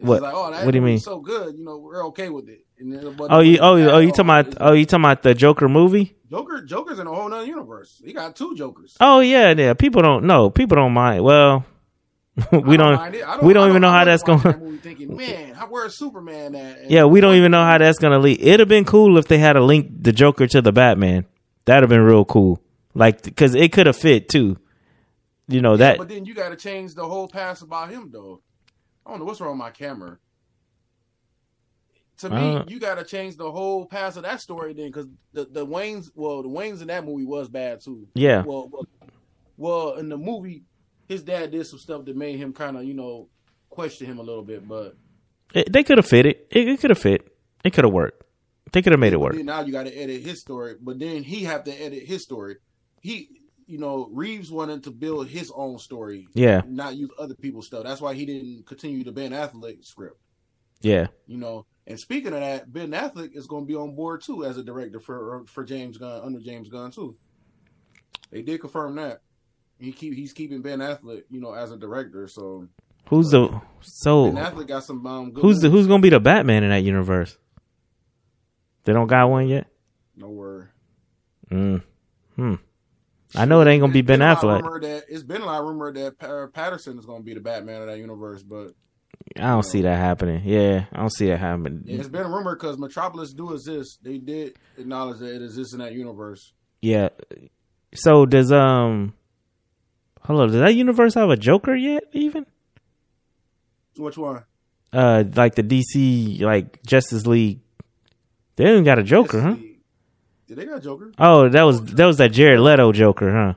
[0.00, 0.22] What?
[0.22, 0.98] Like, oh, What do you mean?
[0.98, 2.64] So good, you know, we're okay with it.
[2.78, 5.34] And then, but Oh, you oh oh you talking about oh you talking about the
[5.34, 6.16] Joker movie?
[6.30, 6.62] Joker?
[6.62, 8.00] Joker's in a whole nother universe.
[8.04, 8.96] He got two Jokers.
[9.00, 9.74] Oh yeah, yeah.
[9.74, 10.48] People don't know.
[10.50, 11.22] People don't mind.
[11.24, 11.64] Well,
[12.52, 13.14] we don't.
[13.14, 13.22] it.
[13.22, 14.40] I we don't I even know how that's going.
[14.40, 16.78] that Thinking, man, how, where's Superman at?
[16.78, 18.40] And- Yeah, we don't even know how that's gonna lead.
[18.40, 21.26] It'd have been cool if they had a link the Joker to the Batman.
[21.66, 22.62] That'd have been real cool.
[22.94, 24.56] Like, because it could have fit too.
[25.48, 25.98] You know Yeah, that.
[25.98, 28.40] but then you got to change the whole past about him, though.
[29.06, 30.18] I don't know what's wrong with my camera.
[32.18, 32.64] To me, Uh.
[32.68, 36.10] you got to change the whole past of that story then, because the the Waynes,
[36.14, 38.06] well, the Waynes in that movie was bad too.
[38.14, 38.86] yeah, Well, well,
[39.56, 40.64] well, in the movie,
[41.08, 43.28] his dad did some stuff that made him kind of you know
[43.70, 44.96] question him a little bit, but
[45.54, 46.46] It, they could have fit it.
[46.50, 47.26] It, it could have fit.
[47.64, 48.22] It could have worked.
[48.72, 49.34] They could have made it work.
[49.36, 52.56] now you got to edit his story, but then he have to edit his story.
[53.00, 53.39] He,
[53.70, 57.84] you know, Reeves wanted to build his own story, Yeah, not use other people's stuff.
[57.84, 60.18] That's why he didn't continue the Ben Affleck script.
[60.80, 61.06] yeah.
[61.26, 64.44] You know, and speaking of that, Ben Affleck is going to be on board too
[64.44, 67.16] as a director for for James Gunn under James Gunn too.
[68.30, 69.22] They did confirm that.
[69.78, 72.28] He keep he's keeping Ben Affleck, you know, as a director.
[72.28, 72.68] So
[73.08, 74.32] Who's the Ben so?
[74.32, 77.36] Affleck got some um, good Who's the who's gonna be the Batman in that universe?
[78.84, 79.66] They don't got one yet.
[80.16, 80.68] no word.
[81.50, 81.82] Mm.
[82.36, 82.54] Hmm.
[83.34, 84.82] I know it ain't gonna be Ben been a lot Affleck.
[84.82, 87.88] That, it's been a lot rumored that Pa- Pattinson is to be the Batman of
[87.88, 88.72] that universe, but
[89.36, 90.42] I don't see that happening.
[90.44, 91.84] Yeah, I don't see that happening.
[91.86, 94.00] it's been rumored because Metropolis do exist.
[94.02, 96.52] They did acknowledge that it exists in that universe.
[96.80, 97.10] Yeah.
[97.94, 99.14] So does um,
[100.24, 102.04] hello, does that universe have a Joker yet?
[102.12, 102.46] Even
[103.96, 104.44] Which one?
[104.92, 107.60] uh, like the DC like Justice League,
[108.56, 109.56] they didn't got a Joker, huh?
[110.50, 111.12] Did they got Joker?
[111.16, 113.54] Oh, that was that was that Jared Leto Joker, huh?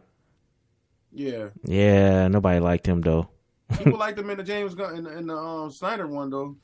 [1.12, 1.48] Yeah.
[1.64, 3.30] Yeah, nobody liked him though.
[3.80, 6.56] People liked him in the James Gunn in the, in the um, Snyder one though.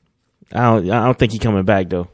[0.54, 2.10] I don't I don't think he coming back though.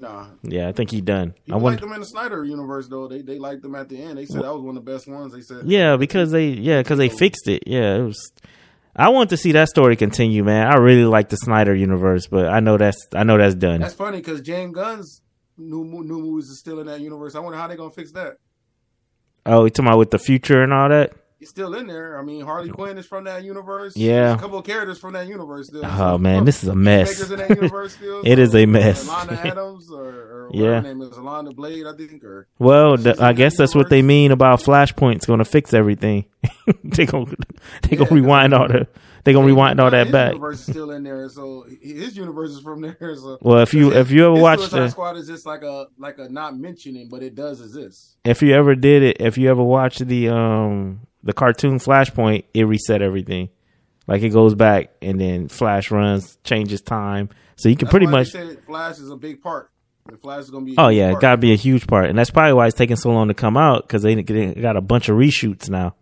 [0.00, 0.28] Nah.
[0.42, 1.34] Yeah, I think he done.
[1.36, 1.76] I People wonder.
[1.76, 3.08] liked him in the Snyder universe though.
[3.08, 4.16] They they liked him at the end.
[4.16, 5.32] They said that was one of the best ones.
[5.34, 7.64] They said Yeah, because they yeah because they fixed it.
[7.66, 8.32] Yeah, it was.
[8.94, 10.66] I want to see that story continue, man.
[10.66, 13.80] I really like the Snyder universe, but I know that's I know that's done.
[13.80, 15.21] that's funny because James Gunn's
[15.68, 17.34] new new movies is still in that universe.
[17.34, 18.36] I wonder how they're gonna fix that.
[19.46, 21.12] Oh, you talking about with the future and all that?
[21.40, 22.16] He's still in there.
[22.20, 23.96] I mean, Harley Quinn is from that universe.
[23.96, 24.26] Yeah.
[24.26, 25.84] There's a couple of characters from that universe still.
[25.84, 27.08] Oh man, this is a mess.
[27.10, 28.22] Makers in that universe still.
[28.24, 29.08] It is a mess.
[29.08, 30.78] Alana Adams or, or Yeah.
[30.78, 32.22] name is Alana Blade, I think.
[32.22, 35.44] Or Well, She's th- in I guess that's what they mean about Flashpoint's going to
[35.44, 36.26] fix everything.
[36.84, 37.34] they going
[37.82, 38.86] they Yeah, gonna rewind all the
[39.24, 40.32] they gonna rewind all that his back.
[40.32, 43.14] Universe is still in there, so his universe is from there.
[43.16, 45.62] So Well, if you if you ever His watched Suicide the Squad is just like
[45.62, 48.16] a like a not mentioning, but it does exist.
[48.24, 52.64] if you ever did it if you ever watched the um the cartoon Flashpoint, it
[52.64, 53.50] reset everything.
[54.08, 58.06] Like it goes back and then Flash runs, changes time, so you can That's pretty
[58.06, 58.32] much.
[58.66, 59.70] Flash is a big part.
[60.06, 60.74] The Flash is gonna be.
[60.76, 61.22] Oh yeah, part.
[61.22, 63.34] got to be a huge part, and that's probably why it's taking so long to
[63.34, 65.94] come out because they, they got a bunch of reshoots now.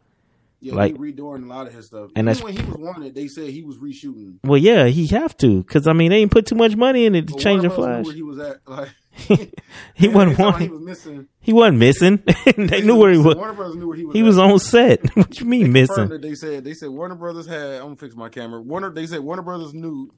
[0.60, 2.10] Yeah, like- redoing a lot of his stuff.
[2.10, 4.38] and And that's- when he was wanted, they said he was reshooting.
[4.44, 7.14] Well, yeah, he have to because I mean they ain't put too much money in
[7.14, 8.04] it to But change the Flash.
[8.06, 8.56] Where he was at.
[8.66, 8.88] Like
[9.94, 10.60] He wasn't one.
[10.60, 11.26] He was missing.
[11.40, 12.22] He wasn't missing.
[12.56, 13.34] they knew where he was.
[13.36, 14.14] Warner Brothers knew where he was.
[14.14, 14.24] He at.
[14.26, 15.04] was on set.
[15.16, 16.20] what you mean They missing?
[16.20, 17.74] They said they said Warner Brothers had.
[17.76, 18.60] I'm gonna fix my camera.
[18.60, 18.90] Warner.
[18.90, 20.10] They said Warner Brothers knew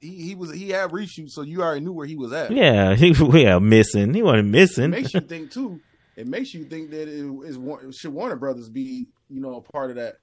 [0.00, 2.50] he, he was he had reshoots, so you already knew where he was at.
[2.50, 3.10] Yeah, he
[3.40, 4.12] yeah missing.
[4.14, 4.90] He wasn't It missing.
[4.90, 5.80] makes you think too.
[6.16, 7.58] It makes you think that it is
[7.96, 10.16] should Warner Brothers be you know a part of that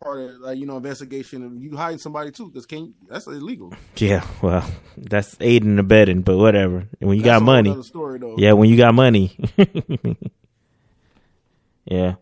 [0.00, 3.72] part of like you know investigation of you hiding somebody too because can that's illegal.
[3.96, 6.86] yeah, well, that's aiding and abetting, but whatever.
[6.98, 8.36] When you That's got money, story though.
[8.38, 9.36] yeah, when you got money.
[11.84, 12.14] yeah.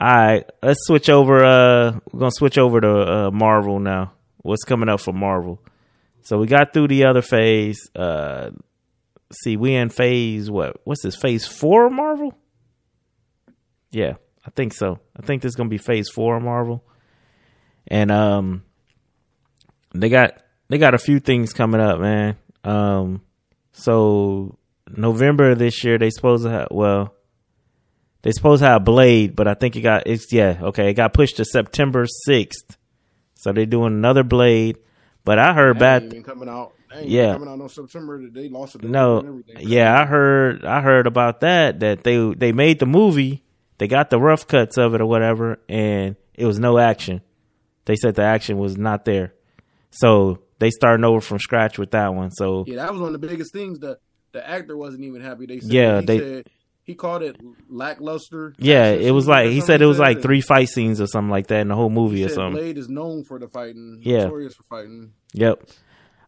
[0.00, 1.44] All right, let's switch over.
[1.44, 4.12] Uh, we're gonna switch over to uh, Marvel now.
[4.38, 5.60] What's coming up for Marvel?
[6.22, 7.78] So we got through the other phase.
[7.94, 8.50] Uh,
[9.32, 10.80] see, we in phase what?
[10.84, 11.14] What's this?
[11.16, 12.34] Phase four Marvel?
[13.92, 14.14] Yeah,
[14.46, 14.98] I think so.
[15.16, 16.84] I think this is gonna be phase four of Marvel,
[17.86, 18.62] and um,
[19.94, 22.36] they got they got a few things coming up, man.
[22.62, 23.22] Um,
[23.72, 24.58] so
[24.96, 27.14] November of this year they supposed to have well,
[28.22, 31.14] they supposed to have Blade, but I think it got it's yeah okay it got
[31.14, 32.76] pushed to September sixth,
[33.34, 34.78] so they're doing another Blade.
[35.24, 36.12] But I heard bad.
[36.24, 36.72] coming out.
[37.02, 37.32] Yeah.
[37.32, 38.28] coming out on September.
[38.28, 38.84] They lost it.
[38.84, 43.43] No, yeah, I heard I heard about that that they they made the movie,
[43.78, 47.20] they got the rough cuts of it or whatever, and it was no action.
[47.86, 49.34] They said the action was not there,
[49.90, 52.30] so they starting over from scratch with that one.
[52.30, 53.78] So Yeah, that was one of the biggest things.
[53.78, 53.98] The
[54.32, 55.46] the actor wasn't even happy.
[55.46, 56.46] They said, Yeah, he they- said
[56.82, 57.36] he called it
[57.68, 58.54] lackluster.
[58.58, 61.46] yeah, it was like he said it was like three fight scenes or something like
[61.48, 62.52] that in the whole movie or something.
[62.62, 64.00] Blade is known for the fighting.
[64.02, 64.24] Yeah.
[64.24, 65.12] notorious for fighting.
[65.32, 65.62] Yep.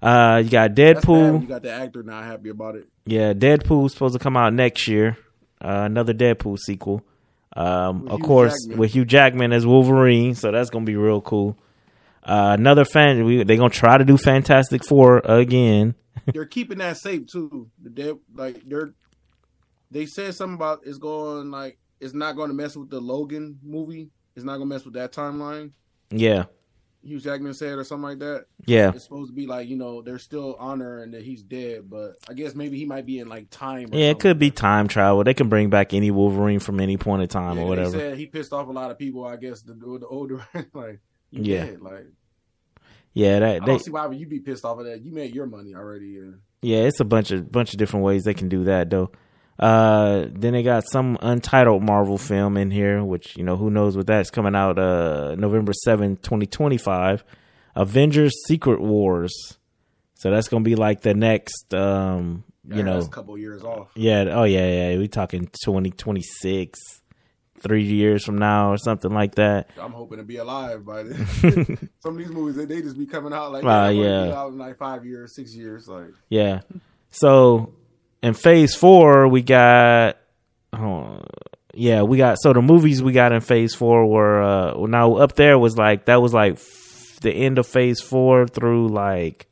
[0.03, 1.43] Uh, you got That's bad when Deadpool.
[1.43, 2.87] You got the actor not happy about it.
[3.07, 5.17] Yeah, Deadpool's supposed to come out next year.
[5.61, 7.03] Uh, another Deadpool sequel.
[7.57, 8.79] Um, With of Hugh course, Jackman.
[8.79, 11.59] with Hugh Jackman as Wolverine, so that's gonna be real cool.
[12.23, 15.95] Uh, another fan, we, they're gonna try to do Fantastic Four again.
[16.33, 17.71] They're keeping that safe too.
[17.81, 18.93] The dead like they're
[19.93, 23.59] they said something about it's going like it's not going to mess with the Logan
[23.63, 24.11] movie.
[24.35, 25.71] It's not going to mess with that timeline.
[26.11, 26.45] Yeah,
[27.07, 28.47] Hugh Jackman said or something like that.
[28.67, 32.17] yeah, It's supposed to be like you know they're still honoring that he's dead, but
[32.29, 33.89] I guess maybe he might be in like time.
[33.93, 34.11] Or yeah.
[34.11, 35.23] It could be time travel.
[35.25, 37.91] They can bring back any Wolverine from any point in time Yeah, or whatever.
[37.91, 39.25] said he pissed off a lot of people.
[39.25, 41.65] I guess the, the older like Yeah.
[41.67, 41.81] dead.
[41.83, 42.07] Like
[43.15, 45.01] Yeah, I that don't they, see why would you be pissed off of that.
[45.03, 46.19] You made your money already.
[46.19, 49.11] And yeah, it's a bunch of bunch of different ways they can do that though.
[49.59, 53.97] Uh, then they got some untitled Marvel film in here, which you know who knows
[53.97, 57.25] what that's coming out uh November seventh, twenty twenty five.
[57.75, 59.33] Avengers: Secret Wars.
[60.15, 63.89] So that's gonna be like the next, um, you Yeah, know, couple years off.
[63.95, 66.79] yeah, oh yeah, yeah, we talking twenty twenty six,
[67.61, 69.69] three years from now or something like that.
[69.79, 71.27] I'm hoping to be alive by then.
[72.01, 74.27] Some of these movies they, they just be coming out like Ah, yeah, yeah.
[74.27, 75.87] be out in like five years, six years.
[75.87, 76.61] Like Yeah.
[77.11, 77.75] So
[78.27, 80.17] in phase four, we got,
[80.73, 81.23] oh,
[81.75, 85.35] yeah, we got, so the movies we got in phase four were, uh, now up
[85.37, 89.47] there was like, that was like f- the end of phase four through like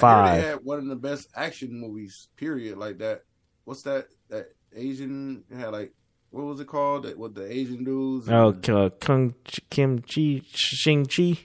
[0.00, 0.40] five.
[0.40, 2.28] they had one of the best action movies.
[2.36, 2.78] Period.
[2.78, 3.24] Like that.
[3.64, 4.08] What's that?
[4.30, 5.92] That Asian had like
[6.30, 7.04] what was it called?
[7.04, 8.28] That with the Asian dudes.
[8.28, 9.34] Oh, uh, Kung
[9.70, 11.38] Kim Chi, Shing Chi,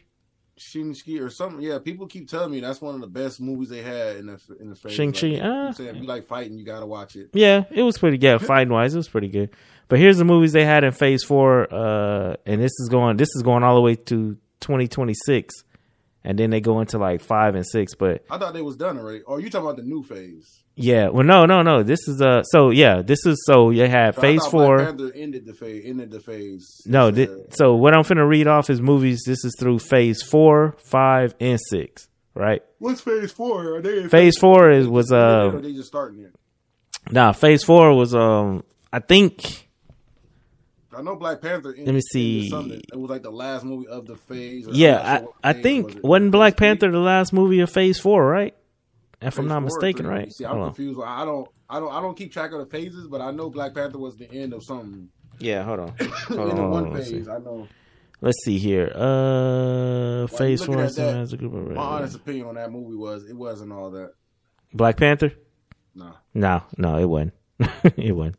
[0.64, 1.62] Shang-Chi or something.
[1.62, 4.40] Yeah, people keep telling me that's one of the best movies they had in the
[4.60, 4.94] in the phase.
[4.94, 7.30] Shang-Chi, Like, they keep uh, saying if you like fighting, you gotta watch it.
[7.34, 8.42] Yeah, it was pretty good.
[8.42, 9.50] Fighting wise, it was pretty good.
[9.90, 13.30] But here's the movies they had in phase four, uh, and this is going this
[13.36, 15.64] is going all the way to 2026.
[16.26, 17.96] And then they go into like five and six.
[17.96, 19.22] But I thought they was done already.
[19.22, 20.60] Or you talking about the new phase?
[20.76, 21.84] yeah, well no, no, no.
[21.84, 24.80] This is uh so yeah, this is so you had So phase four.
[24.80, 25.84] Ended the phase.
[25.86, 26.82] Ended the phase.
[26.86, 29.24] No, thi- said- so what I'm finna read off is movies.
[29.26, 32.08] This is through phase four, five, and six.
[32.36, 32.64] Right?
[32.80, 33.76] what's phase four?
[33.76, 36.34] Are they in Phase four is was uh they just starting it?
[37.12, 39.68] nah, phase four was um I think
[40.96, 41.70] I know Black Panther.
[41.70, 42.50] Ended, Let me see.
[42.50, 42.80] something.
[42.92, 44.68] It was like the last movie of the phase.
[44.68, 46.60] or Yeah, I, I think was wasn't Black Phase?
[46.60, 48.56] Panther the last movie of Phase Four, right?
[49.22, 50.32] If I'm not mistaken, right?
[50.32, 50.70] See, I'm Hold on.
[50.74, 51.00] confused.
[51.06, 53.74] I don't, I don't, I don't keep track of the phases, but I know Black
[53.74, 55.10] Panther was the end of something.
[55.40, 55.88] Yeah, hold on.
[56.00, 57.32] Hold on, hold one on, let's phase, see.
[57.32, 57.68] I know.
[58.22, 58.92] Let's see here.
[58.94, 63.36] Uh, Phase Four that, a group of My honest opinion on that movie was it
[63.36, 64.14] wasn't all that.
[64.74, 65.34] Black Panther.
[65.96, 67.34] No, No, no, it wasn't.
[67.98, 68.38] it wasn't.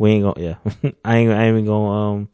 [0.00, 0.40] We ain't gonna.
[0.40, 1.30] Yeah, I ain't.
[1.30, 1.90] I ain't even gonna.
[2.12, 2.28] Um.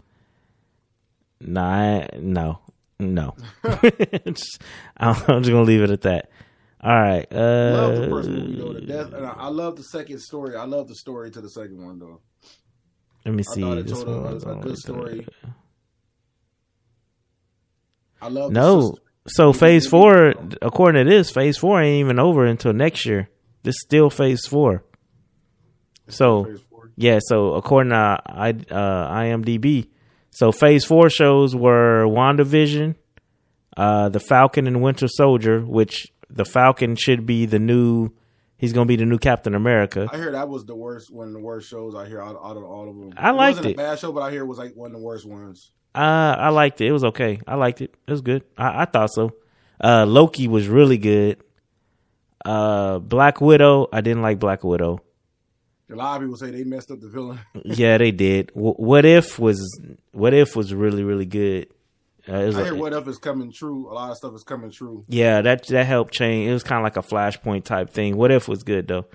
[1.40, 2.60] Nah, I, no,
[3.00, 3.34] no.
[4.24, 4.62] Just-
[4.96, 6.30] I'm just gonna leave it at that.
[6.80, 7.26] All right.
[7.32, 8.72] Uh, love the first movie though.
[8.72, 10.54] The death, and I, I love the second story.
[10.54, 12.20] I love the story to the second one though.
[13.24, 13.62] let me see.
[13.68, 15.26] it This one was a good right story.
[15.42, 15.54] there.
[18.22, 18.94] I love No.
[19.26, 23.28] So phase four, according to this, phase four ain't even over until next year.
[23.64, 24.84] This is still phase four.
[26.06, 26.65] So phase four.
[26.96, 29.88] Yeah, so according to I, uh, IMDb,
[30.30, 32.96] so phase four shows were WandaVision,
[33.76, 38.10] uh, the Falcon and Winter Soldier, which the Falcon should be the new.
[38.58, 40.08] He's gonna be the new Captain America.
[40.10, 42.56] I hear that was the worst one of the worst shows I hear out, out
[42.56, 43.12] of all of them.
[43.16, 43.72] I liked it.
[43.72, 45.72] A bad show, but I hear it was like one of the worst ones.
[45.94, 46.86] Uh, I liked it.
[46.86, 47.38] It was okay.
[47.46, 47.94] I liked it.
[48.06, 48.44] It was good.
[48.56, 49.32] I, I thought so.
[49.82, 51.42] Uh, Loki was really good.
[52.44, 53.88] Uh, Black Widow.
[53.92, 55.00] I didn't like Black Widow.
[55.90, 57.40] A lot of people say they messed up the villain.
[57.64, 58.50] yeah, they did.
[58.54, 59.60] What if was
[60.12, 61.68] What if was really really good.
[62.28, 63.88] Uh, I hear what if is coming true.
[63.88, 65.04] A lot of stuff is coming true.
[65.06, 66.50] yeah, that that helped change.
[66.50, 68.16] It was kind of like a flashpoint type thing.
[68.16, 69.06] What if was good though.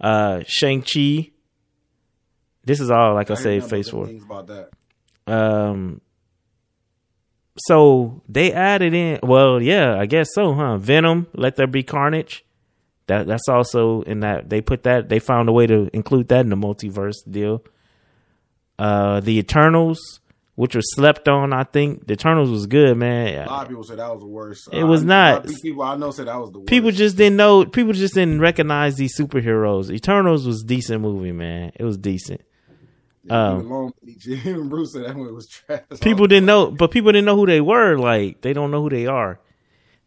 [0.00, 1.30] Uh, Shang Chi.
[2.64, 4.06] This is all like I, hear say, face Phase but Four.
[4.06, 4.70] Things about that.
[5.32, 6.00] Um.
[7.58, 9.20] So they added in.
[9.22, 10.78] Well, yeah, I guess so, huh?
[10.78, 12.44] Venom, Let There Be Carnage.
[13.08, 16.40] That that's also in that they put that they found a way to include that
[16.40, 17.62] in the multiverse deal.
[18.78, 20.20] Uh, the Eternals,
[20.54, 23.46] which was slept on, I think the Eternals was good, man.
[23.46, 24.68] A lot of people said that was the worst.
[24.72, 25.46] It was I- not.
[25.62, 26.68] People I know said that was the worst.
[26.68, 27.64] People just didn't know.
[27.64, 29.90] People just didn't recognize these superheroes.
[29.90, 31.72] Eternals was decent movie, man.
[31.74, 32.42] It was decent.
[33.30, 33.92] um, Long-
[34.26, 35.80] even Bruce said that movie was trash.
[36.00, 37.96] People didn't know, but people didn't know who they were.
[37.98, 39.40] Like they don't know who they are.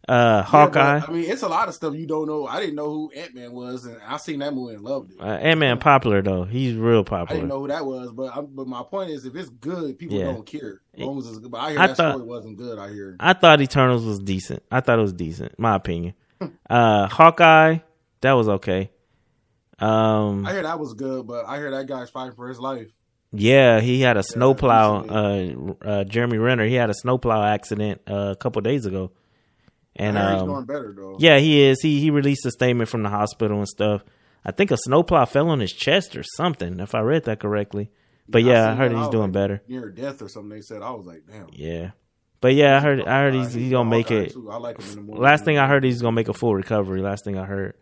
[0.08, 0.98] Uh, Hawkeye.
[1.00, 2.44] but, I mean, it's a lot of stuff you don't know.
[2.46, 5.20] I didn't know who Ant Man was, and I seen that movie and loved it.
[5.20, 6.42] Uh, Ant Man popular though.
[6.42, 7.30] He's real popular.
[7.30, 9.98] I didn't know who that was, but I, but my point is, if it's good,
[9.98, 10.24] people Yeah.
[10.32, 10.80] don't care.
[10.94, 11.50] As long as it's good.
[11.52, 12.78] But I hear I that thought- story wasn't good.
[12.80, 13.16] I hear.
[13.20, 14.62] I thought Eternals was decent.
[14.72, 16.14] I thought it was decent, my opinion.
[16.68, 17.78] Uh, Hawkeye,
[18.22, 18.90] that was okay.
[19.78, 22.88] Um, I hear that was good, but I hear that guy's fighting for his life.
[23.32, 25.06] yeah, he had a snowplow.
[25.06, 29.12] Uh, uh, Jeremy Renner, he had a snowplow accident uh, a couple days ago,
[29.96, 31.16] and I um, doing better though.
[31.18, 31.80] Yeah, he is.
[31.82, 34.02] He he released a statement from the hospital and stuff.
[34.44, 37.90] I think a snowplow fell on his chest or something, if I read that correctly.
[38.28, 39.62] But yeah, I seen heard he's was doing like, better.
[39.68, 40.50] Near death or something.
[40.50, 41.48] They said I was like, damn.
[41.52, 41.90] Yeah.
[42.40, 44.34] But yeah, I heard I heard he's he's gonna make it.
[44.50, 45.20] I like him in the movie.
[45.20, 47.00] Last thing I heard he's gonna make a full recovery.
[47.00, 47.74] Last thing I heard.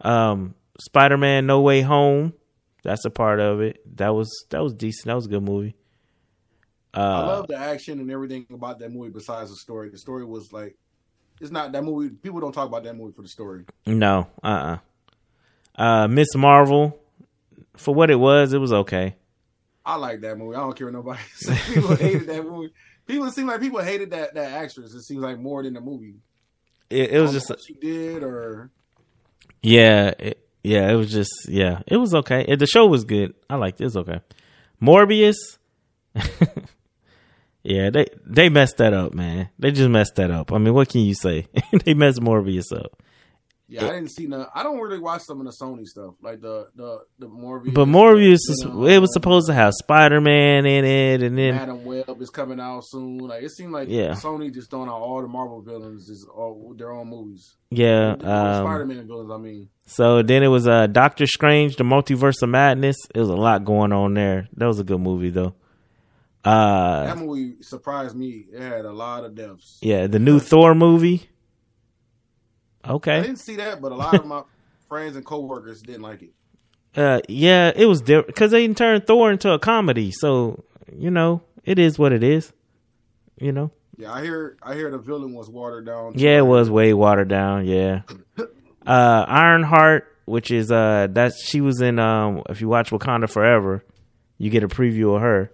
[0.00, 2.34] Um Spider Man No Way Home.
[2.84, 3.80] That's a part of it.
[3.96, 5.06] That was that was decent.
[5.06, 5.74] That was a good movie.
[6.94, 9.10] I Uh, love the action and everything about that movie.
[9.10, 10.76] Besides the story, the story was like,
[11.40, 12.10] it's not that movie.
[12.10, 13.64] People don't talk about that movie for the story.
[13.86, 14.78] no, uh, uh
[15.78, 16.98] uh, Miss Marvel.
[17.76, 19.14] For what it was, it was okay.
[19.86, 20.56] I like that movie.
[20.56, 21.20] I don't care what nobody.
[21.72, 22.72] People hated that movie.
[23.06, 24.92] People seem like people hated that that actress.
[24.92, 26.16] It seems like more than the movie.
[26.90, 28.70] It, it was just what she did or
[29.62, 32.44] Yeah, it, yeah, it was just yeah, it was okay.
[32.46, 33.34] It, the show was good.
[33.48, 33.84] I liked it.
[33.84, 34.20] It was okay.
[34.82, 35.36] Morbius.
[37.68, 39.50] yeah, they they messed that up, man.
[39.58, 40.52] They just messed that up.
[40.52, 41.46] I mean, what can you say?
[41.84, 43.02] they messed Morbius up.
[43.68, 43.84] yeah.
[43.86, 44.46] I didn't see no.
[44.54, 47.74] I don't really watch some of the Sony stuff like the the the Morbius.
[47.74, 51.36] But Morbius, is, you know, it was supposed to have Spider Man in it, and
[51.36, 53.18] then Madame Web is coming out soon.
[53.18, 54.12] Like it seemed like Yeah.
[54.12, 57.56] Sony just throwing out all the Marvel villains is all their own movies.
[57.70, 58.14] yeah.
[58.16, 59.30] Spider Um, Man villains.
[59.30, 62.96] I mean, so then it was uh, Doctor Strange, the Multiverse of Madness.
[63.14, 64.48] It was a lot going on there.
[64.56, 65.54] That was a good movie though.
[66.48, 68.46] Uh, that movie surprised me.
[68.52, 69.78] It had a lot of deaths.
[69.82, 71.28] yeah, the new Thor movie.
[72.86, 74.42] Okay, I didn't see that, but a lot of my
[74.88, 76.30] friends and coworkers didn't like it.
[76.96, 80.10] Uh, yeah, it was different because they turned Thor into a comedy.
[80.10, 80.64] So
[80.96, 82.52] you know, it is what it is.
[83.38, 83.70] You know.
[83.98, 86.12] Yeah, I hear I hear the villain was watered down.
[86.16, 87.66] Yeah, it was way watered down.
[87.66, 88.02] Yeah.
[88.86, 91.98] Uh, Ironheart, which is uh, that she was in.
[91.98, 93.84] Um, if you watch Wakanda Forever,
[94.38, 95.52] you get a preview of her.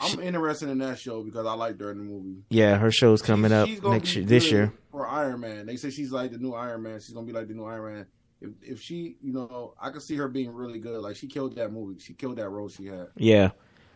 [0.00, 2.42] I'm interested in that show because I liked her in the movie.
[2.50, 4.24] Yeah, her show's coming up next year.
[4.24, 4.72] This year.
[4.90, 5.66] for Iron Man.
[5.66, 7.00] They say she's like the new Iron Man.
[7.00, 8.06] She's gonna be like the new Iron Man.
[8.40, 11.00] If if she, you know, I could see her being really good.
[11.02, 12.00] Like she killed that movie.
[12.00, 13.08] She killed that role she had.
[13.16, 13.50] Yeah.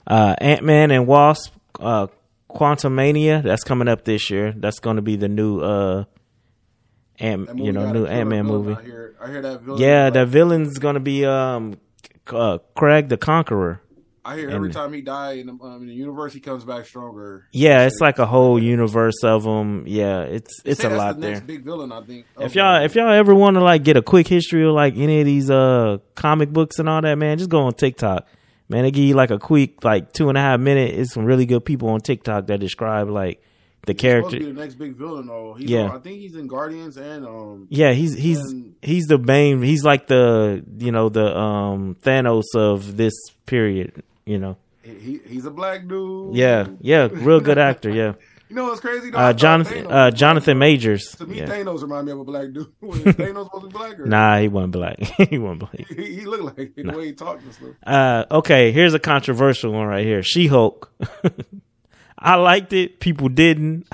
[0.07, 2.09] Uh, Ant Man and Wasp, uh,
[2.51, 3.43] Quantumania.
[3.43, 4.53] That's coming up this year.
[4.55, 6.05] That's going to be the new, uh,
[7.19, 8.75] Ant, you know, new Ant Man movie.
[8.75, 9.81] I hear, I hear that villain.
[9.81, 11.79] Yeah, like, the villain's going to be um,
[12.29, 13.81] uh, Craig the Conqueror.
[14.25, 16.65] I hear every and- time he die in the, um, in the universe, he comes
[16.65, 17.47] back stronger.
[17.53, 19.85] Yeah, it's like a whole universe of them.
[19.87, 21.31] Yeah, it's it's a lot the there.
[21.33, 22.27] Next big villain, I think.
[22.41, 25.21] If y'all if y'all ever want to like get a quick history of like any
[25.21, 28.27] of these uh comic books and all that, man, just go on TikTok.
[28.71, 30.95] Man, they give you like a quick like two and a half minute.
[30.95, 33.43] It's some really good people on TikTok that describe like
[33.87, 34.39] the He's character.
[34.39, 35.53] the next big villain, though.
[35.53, 35.91] He's Yeah.
[35.91, 37.67] on- I think he's in Guardians and um.
[37.69, 39.61] Yeah, he's he's And- he's the main.
[39.61, 43.13] He's like the you know the um Thanos of this
[43.45, 44.03] period.
[44.27, 44.57] You know.
[44.83, 46.35] He, he's a black dude.
[46.37, 47.91] Yeah, yeah, real good actor.
[47.91, 48.15] Yeah,
[48.55, 49.11] You know what's crazy?
[49.11, 49.19] Though?
[49.19, 50.59] Uh, Jonathan uh, Jonathan.
[50.59, 51.07] Majors.
[51.17, 51.47] To me, Yeah.
[51.47, 52.71] Thanos remind me of a black dude.
[52.81, 53.99] Was Thanos be black?
[53.99, 54.07] Or?
[54.07, 54.99] Nah, he wasn't black.
[55.01, 55.87] he wasn't black.
[55.89, 57.71] He, he looked like it, the way he talked and stuff.
[57.87, 60.23] Uh, okay, here's a controversial one right here.
[60.23, 60.93] She Hulk.
[62.19, 63.01] I liked it.
[63.01, 63.89] People didn't.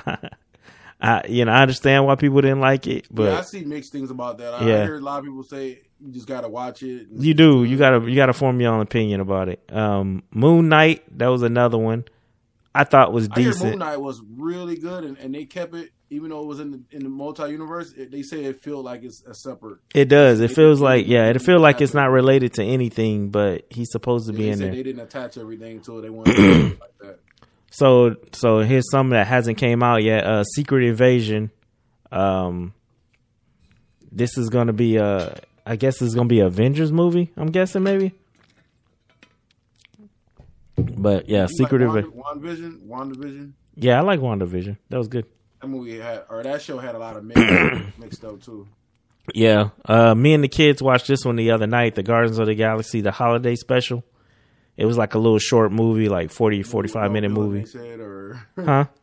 [1.00, 3.92] I, you know, I understand why people didn't like it, but yeah, I see mixed
[3.92, 4.52] things about that.
[4.52, 4.82] I, Yeah.
[4.82, 7.08] I hear a lot of people say you just gotta watch it.
[7.12, 7.64] you do.
[7.64, 9.62] You gotta, you gotta form your own opinion about it.
[9.70, 11.02] Um, Moon Knight.
[11.18, 12.04] That was another one.
[12.74, 13.78] I thought was I hear Moon.
[13.80, 16.80] Knight was really good, and, and they kept it, even though it was in the
[16.92, 17.92] in the multi universe.
[17.96, 19.80] They say it feel like it's a separate.
[19.94, 20.40] It does.
[20.40, 24.28] It feels like, yeah, it feels like it's not related to anything, but he's supposed
[24.28, 24.70] to be in there.
[24.70, 26.02] they didn't attach everything to it.
[26.02, 26.38] They wanted
[26.80, 27.18] like that.
[27.72, 30.24] So so here's some that hasn't came out yet.
[30.26, 31.52] Uh Secret Invasion.
[32.10, 32.74] Um
[34.10, 35.30] this is gonna be uh
[35.70, 38.12] I guess it's gonna be a Avengers movie, I'm guessing maybe.
[40.76, 42.12] But yeah, You Secret like Invasion.
[42.16, 43.52] Wand, WandaVision, WandaVision.
[43.76, 44.76] Yeah, I like WandaVision.
[44.88, 45.26] That was good.
[45.60, 48.66] That movie had, or that show had a lot of mixed, mixed up too.
[49.32, 49.70] Yeah.
[49.84, 52.54] Uh me and the kids watched this one the other night, the Guardians of the
[52.56, 54.02] Galaxy, the holiday special.
[54.76, 57.64] It was like a little short movie, like 40, 45 minute movie.
[57.66, 58.86] Said, or Huh?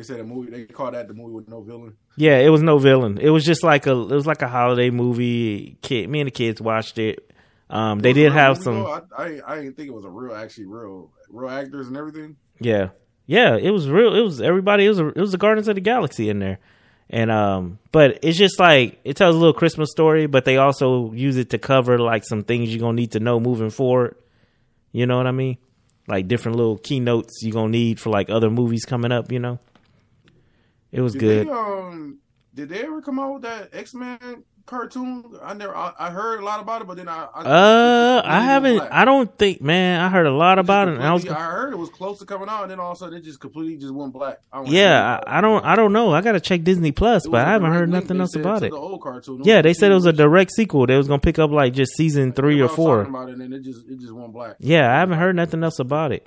[0.00, 0.50] they said a movie.
[0.50, 1.94] They call that the movie with no villain.
[2.16, 3.18] Yeah, it was no villain.
[3.18, 5.76] It was just like a it was like a holiday movie.
[5.82, 7.30] Kid, me and the kids watched it.
[7.68, 8.82] Um, they did have some.
[8.82, 9.04] though.
[9.16, 12.36] I, I I didn't think it was a real, actually real, real actors and everything.
[12.60, 12.88] Yeah,
[13.26, 14.14] yeah, it was real.
[14.14, 14.86] It was everybody.
[14.86, 16.60] It was a, it was the Guardians of the Galaxy in there,
[17.10, 21.12] and um, but it's just like it tells a little Christmas story, but they also
[21.12, 24.16] use it to cover like some things you're gonna need to know moving forward.
[24.92, 25.58] You know what I mean?
[26.08, 29.30] Like different little keynotes you're gonna need for like other movies coming up.
[29.30, 29.58] You know,
[30.92, 31.46] it was Did good.
[31.46, 32.18] They, um,
[32.54, 35.38] did they ever come out with that X Men cartoon?
[35.42, 35.74] I never.
[35.74, 37.28] I, I heard a lot about it, but then I.
[37.32, 38.76] I Uh, I haven't.
[38.76, 38.92] black.
[38.92, 40.00] I don't think, man.
[40.00, 40.94] I heard a lot about it.
[40.94, 42.96] And I was, I heard it was close to coming out, and then all of
[42.96, 44.40] a sudden it just completely just went black.
[44.52, 45.20] I yeah.
[45.26, 45.64] I, don't.
[45.64, 46.12] I don't know.
[46.12, 48.70] I gotta check Disney Plus, but I haven't heard nothing else about it.
[48.70, 49.42] The old cartoon.
[49.44, 50.86] Yeah, they said it was a direct sequel.
[50.86, 53.02] They was gonna pick up like just season three or four.
[53.02, 54.56] About it, and it just it just went black.
[54.58, 56.26] Yeah, I haven't heard nothing else about it.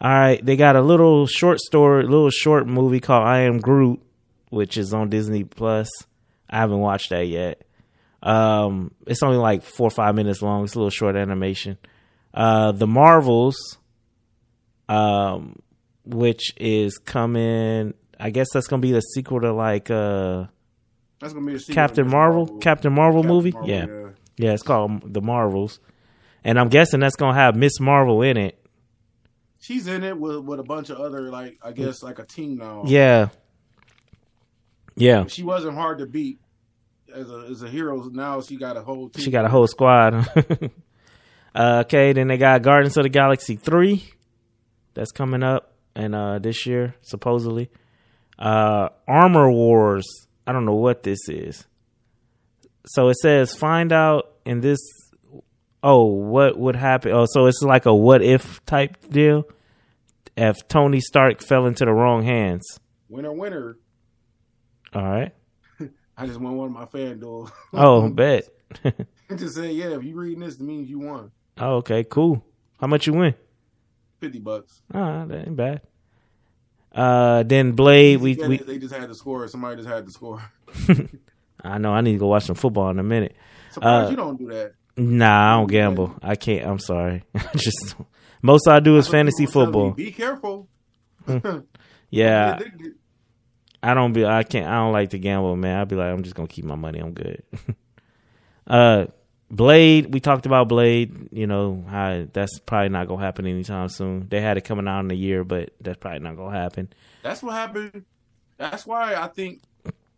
[0.00, 4.00] All right, they got a little short story, little short movie called I Am Groot,
[4.48, 5.90] which is on Disney Plus.
[6.48, 7.62] I haven't watched that yet.
[8.22, 10.64] Um, it's only like four or five minutes long.
[10.64, 11.78] It's a little short animation.
[12.32, 13.78] Uh, the Marvels,
[14.88, 15.58] um,
[16.04, 17.94] which is coming.
[18.18, 20.46] I guess that's gonna be the sequel to like uh
[21.20, 23.52] That's gonna be a sequel Captain Miss Marvel, Captain Marvel Captain movie.
[23.52, 23.86] Marvel, yeah.
[24.36, 25.80] yeah, it's called The Marvels,
[26.44, 28.59] and I'm guessing that's gonna have Miss Marvel in it.
[29.60, 32.56] She's in it with with a bunch of other like I guess like a team
[32.56, 32.84] now.
[32.86, 33.28] Yeah,
[34.96, 35.26] yeah.
[35.26, 36.40] She wasn't hard to beat
[37.14, 38.02] as a as a hero.
[38.10, 39.24] Now she got a whole team.
[39.24, 40.14] She got a whole squad.
[41.54, 44.04] uh, okay, then they got Guardians of the Galaxy three,
[44.94, 47.70] that's coming up and uh this year supposedly.
[48.38, 50.06] Uh, Armor Wars.
[50.46, 51.66] I don't know what this is.
[52.86, 54.80] So it says find out in this.
[55.82, 57.12] Oh, what would happen?
[57.12, 59.44] Oh, so it's like a what if type deal.
[60.36, 62.78] If Tony Stark fell into the wrong hands.
[63.08, 63.76] winner winner.
[64.94, 65.32] All right.
[66.16, 67.50] I just won one of my FanDuel.
[67.72, 68.44] Oh, bet.
[69.36, 69.96] just say yeah.
[69.96, 72.44] If you reading this, it means you won oh, okay, cool.
[72.80, 73.34] How much you win?
[74.20, 74.82] fifty bucks.
[74.92, 75.80] Ah, that ain't bad.
[76.94, 79.46] Uh, then Blade, we, we they just had to score.
[79.48, 80.42] Somebody just had to score.
[81.62, 83.36] I know I need to go watch some football in a minute.
[83.70, 84.72] Surprised Uh, you don't do that.
[85.00, 86.14] Nah, I don't gamble.
[86.22, 86.66] I can't.
[86.66, 87.24] I'm sorry.
[87.56, 87.94] Just
[88.42, 89.90] most I do is fantasy People tell me, football.
[89.92, 90.68] Be careful.
[92.12, 92.58] Yeah,
[93.84, 94.26] I don't be.
[94.26, 94.66] I can't.
[94.66, 95.80] I don't like to gamble, man.
[95.80, 96.98] I'd be like, I'm just gonna keep my money.
[96.98, 97.44] I'm good.
[98.66, 99.06] uh,
[99.48, 100.12] Blade.
[100.12, 101.28] We talked about Blade.
[101.30, 104.26] You know how that's probably not gonna happen anytime soon.
[104.28, 106.92] They had it coming out in a year, but that's probably not gonna happen.
[107.22, 108.04] That's what happened.
[108.56, 109.62] That's why I think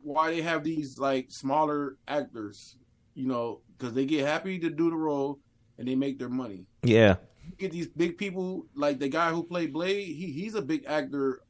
[0.03, 2.77] why they have these like smaller actors,
[3.15, 5.39] you know, because they get happy to do the role
[5.79, 6.67] and they make their money.
[6.83, 10.05] Yeah, You get these big people like the guy who played Blade.
[10.17, 11.41] He he's a big actor,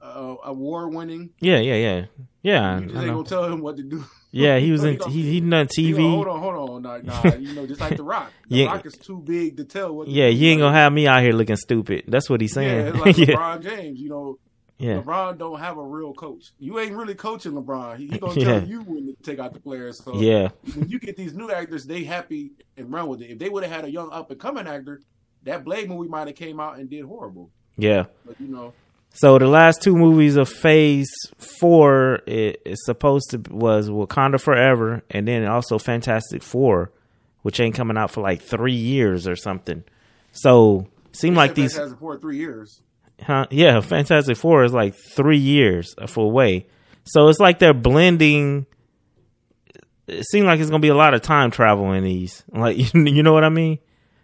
[0.00, 1.30] uh, award winning.
[1.40, 2.04] yeah, yeah, yeah,
[2.42, 2.78] yeah.
[2.78, 3.14] You just I ain't know.
[3.16, 4.04] gonna tell him what to do.
[4.30, 4.96] Yeah, he was in.
[4.98, 5.96] know, He he done TV.
[5.98, 8.32] know, hold on, hold on, nah, nah, you know, just like the Rock.
[8.48, 8.66] The Yeah.
[8.66, 10.08] Rock is too big to tell what.
[10.08, 12.04] Yeah, you ain't gonna have me out here looking stupid.
[12.08, 12.86] That's what he's Yeah, saying.
[12.88, 13.98] it's like yeah, LeBron James.
[14.00, 14.38] You know,
[14.78, 16.52] yeah, LeBron don't have a real coach.
[16.58, 17.96] You ain't really coaching LeBron.
[17.98, 18.60] He, he gonna Yeah.
[18.60, 20.02] tell you when to take out the players.
[20.04, 23.30] So yeah, when you get these new actors, they happy and run with it.
[23.30, 25.00] If they would have had a young up and coming actor,
[25.44, 27.50] that Blade movie might have came out and did horrible.
[27.76, 28.04] yeah.
[28.24, 28.72] But you know,
[29.14, 35.02] So the last two movies of Phase Four it, it's supposed to was Wakanda Forever,
[35.10, 36.92] and then also Fantastic Four,
[37.42, 39.82] which ain't coming out for like three years or something.
[40.32, 42.80] So seem like these, has for three years.
[43.22, 43.46] Huh?
[43.50, 46.66] Yeah, Fantastic Four is like three years away.
[47.04, 48.66] So it's like they're blending.
[50.06, 52.44] It seems like it's gonna be a lot of time travel in these.
[52.52, 53.78] Like you know what I mean?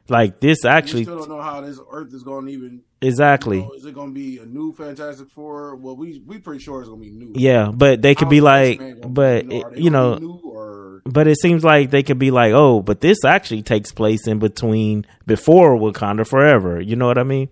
[0.09, 2.82] Like this We actually still don't know how this Earth is going to even.
[3.01, 3.59] exactly.
[3.59, 5.76] You know, is it going to be a new Fantastic Four?
[5.76, 7.32] Well, we we pretty sure it's going to be new.
[7.34, 11.01] Yeah, but they could be like, be, but you know, it- you know, new or
[11.07, 14.38] but it seems like they could be like, oh, but this actually takes place in
[14.38, 16.80] between before Wakanda Forever.
[16.82, 17.49] You know what I mean?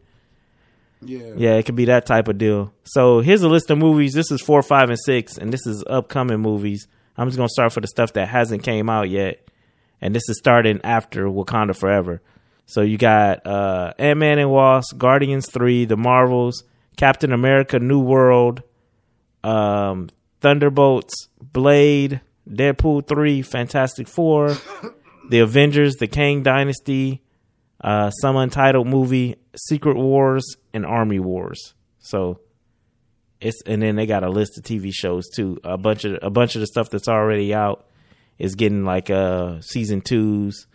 [1.05, 2.73] Yeah, Yeah, it could be that type of deal.
[2.85, 4.13] So here's a list of movies.
[4.13, 6.87] This is four, five, and six, and this is upcoming movies.
[7.17, 9.47] I'm just gonna start for the stuff that hasn't came out yet,
[10.01, 12.23] and this is starting after Wakanda Forever.
[12.67, 16.65] So you got uh, Ant Man and Wasp, Guardians Three, The Marvels,
[16.97, 18.63] Captain America: New World,
[19.45, 20.09] um,
[20.41, 24.57] Thunderbolts, Blade, Deadpool Three, Fantastic Four,
[25.29, 27.23] The Avengers, The Kang Dynasty,
[27.83, 31.75] uh, some untitled movie, Secret Wars, and Armor Wars.
[31.99, 32.41] So
[33.41, 35.59] it's and then they got a list of TV shows too.
[35.65, 37.87] A bunch of a bunch of the stuff that's already out
[38.39, 40.67] is getting like uh season twos,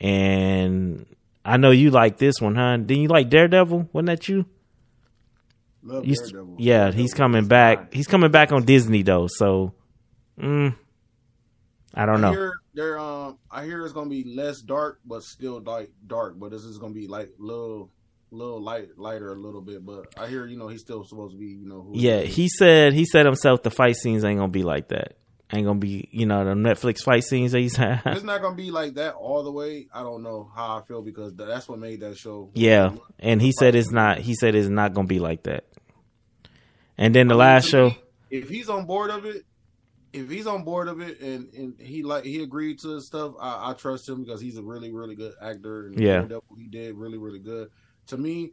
[0.00, 1.06] and
[1.44, 2.76] I know you like this one, huh?
[2.78, 3.90] Didn't you like Daredevil?
[3.92, 4.46] Wasn't that you?
[5.82, 6.56] love You- Daredevil.
[6.58, 7.78] yeah, Daredevil he's coming back.
[7.78, 7.88] fine.
[7.92, 9.74] He's coming back on Disney though, so
[10.40, 10.74] mm,
[11.94, 12.32] I don't I know.
[12.32, 12.98] hear there.
[12.98, 16.38] Um, I hear it's gonna be less dark, but still like dark.
[16.38, 17.90] But this is gonna be like little,
[18.34, 19.84] little light, lighter a little bit.
[19.84, 21.82] But I hear you know he's still supposed to be you know.
[21.82, 25.16] Who Yeah, he said he said himself the fight scenes ain't gonna be like that.
[25.52, 28.02] Ain't gonna be you know the Netflix fight scenes that he's had.
[28.06, 29.88] It's not gonna be like that all the way.
[29.92, 32.50] I don't know how I feel because that's what made that show.
[32.54, 34.18] yeah, and he said it's not.
[34.18, 35.64] He said it's not gonna be like that.
[36.96, 37.98] And then the I mean, last show, me,
[38.30, 39.44] if he's on board of it,
[40.14, 43.70] if he's on board of it, and and he like he agreed to stuff, I,
[43.70, 45.86] I trust him because he's a really really good actor.
[45.86, 46.26] And Yeah.
[46.56, 47.70] He did really really good.
[48.08, 48.52] To me,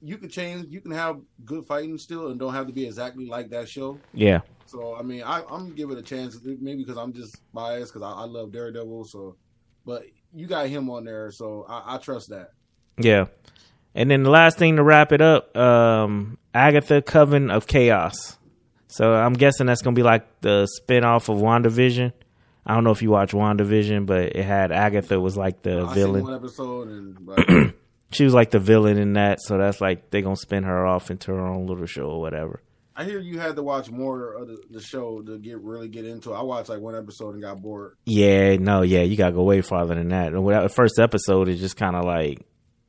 [0.00, 0.66] you can change.
[0.70, 3.98] You can have good fighting still, and don't have to be exactly like that show.
[4.12, 6.38] yeah, So I mean, I, I'm give it a chance.
[6.44, 9.04] Maybe because I'm just biased because I, I love Daredevil.
[9.06, 9.36] So,
[9.84, 10.04] but
[10.34, 12.50] you got him on there, so I, I trust that.
[12.98, 13.26] yeah.
[13.94, 18.36] And then the last thing to wrap it up, um, Agatha Coven of Chaos.
[18.88, 22.12] So I'm guessing that's gonna be like the spinoff of WandaVision.
[22.66, 25.94] I don't know if you watch WandaVision, but it had Agatha was like the I
[25.94, 26.24] villain.
[26.24, 27.74] one episode, and like,
[28.16, 31.10] she was like the villain in that, so that's like they gonna spin her off
[31.10, 32.62] into her own little show or whatever.
[32.98, 36.06] I hear you had to watch more of the, the show to get really get
[36.06, 36.36] into it.
[36.36, 37.96] I watched like one episode and got bored.
[38.06, 40.32] Yeah, no, yeah, you gotta go way farther than that.
[40.32, 42.40] The first episode is just kind of like,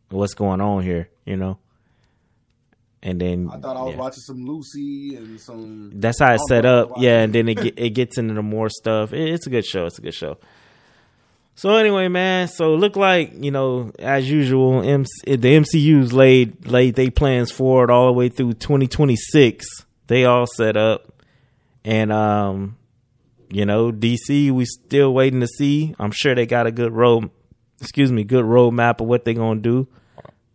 [0.09, 1.59] what's going on here, you know?
[3.03, 3.99] And then I thought I was yeah.
[3.99, 5.91] watching some Lucy and some.
[5.93, 7.21] That's how it's set up, yeah.
[7.21, 9.13] And then it it gets into the more stuff.
[9.13, 9.85] It, it's a good show.
[9.85, 10.37] It's a good show.
[11.57, 12.47] So anyway, man.
[12.47, 17.89] So look like you know, as usual, MC, the MCU's laid laid they plans forward
[17.89, 19.65] all the way through 2026
[20.05, 21.11] they all set up,
[21.83, 22.77] and um,
[23.49, 25.95] you know, DC we still waiting to see.
[25.99, 27.31] I'm sure they got a good road,
[27.81, 29.87] excuse me, good roadmap of what they gonna do.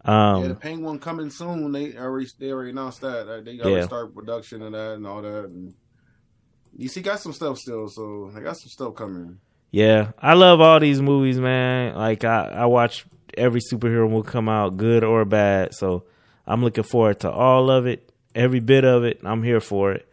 [0.05, 1.73] Um, yeah, the Penguin coming soon.
[1.73, 5.21] They already they already announced that they got to start production of that and all
[5.21, 5.47] that.
[5.47, 5.75] And
[6.79, 9.41] DC got some stuff still, so they got some stuff coming.
[9.73, 11.97] Yeah, I love all these movies, man.
[11.97, 13.07] Like I, I watch
[13.37, 15.75] every superhero movie come out, good or bad.
[15.75, 16.05] So
[16.47, 19.21] I'm looking forward to all of it every bit of it.
[19.25, 20.07] I'm here for it.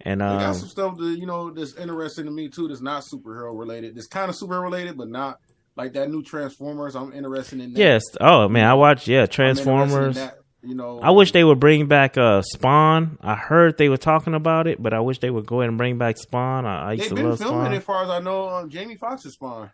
[0.00, 2.68] And um, got some stuff that you know that's interesting to me too.
[2.68, 3.96] That's not superhero related.
[3.96, 5.38] It's kind of superhero related, but not
[5.76, 6.96] like that new Transformers.
[6.96, 7.72] I'm interested in.
[7.72, 7.78] That.
[7.78, 8.02] Yes.
[8.20, 10.18] Oh man, I watched yeah Transformers.
[10.66, 13.18] You know, I wish they would bring back uh Spawn.
[13.22, 15.78] I heard they were talking about it, but I wish they would go ahead and
[15.78, 16.66] bring back Spawn.
[16.66, 17.72] I, I used They've to been love filming Spawn.
[17.74, 19.70] As far as I know, um, Jamie Foxx's Spawn.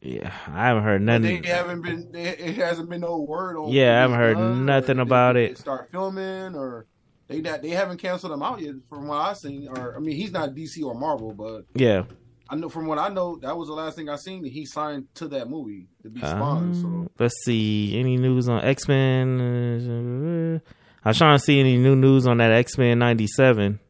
[0.00, 1.42] Yeah, I haven't heard nothing.
[1.42, 2.10] They haven't been.
[2.10, 3.70] They, it hasn't been no word on.
[3.70, 5.58] Yeah, I haven't heard nothing about it.
[5.58, 6.86] Start filming or
[7.28, 9.68] they they haven't canceled him out yet, from what I've seen.
[9.68, 12.02] Or I mean, he's not DC or Marvel, but yeah,
[12.48, 14.66] I know from what I know, that was the last thing I seen that he
[14.66, 16.74] signed to that movie to be Spawn.
[16.74, 20.60] so um, let's see, any news on X Men?
[21.04, 23.80] I was trying to see any new news on that X Men '97.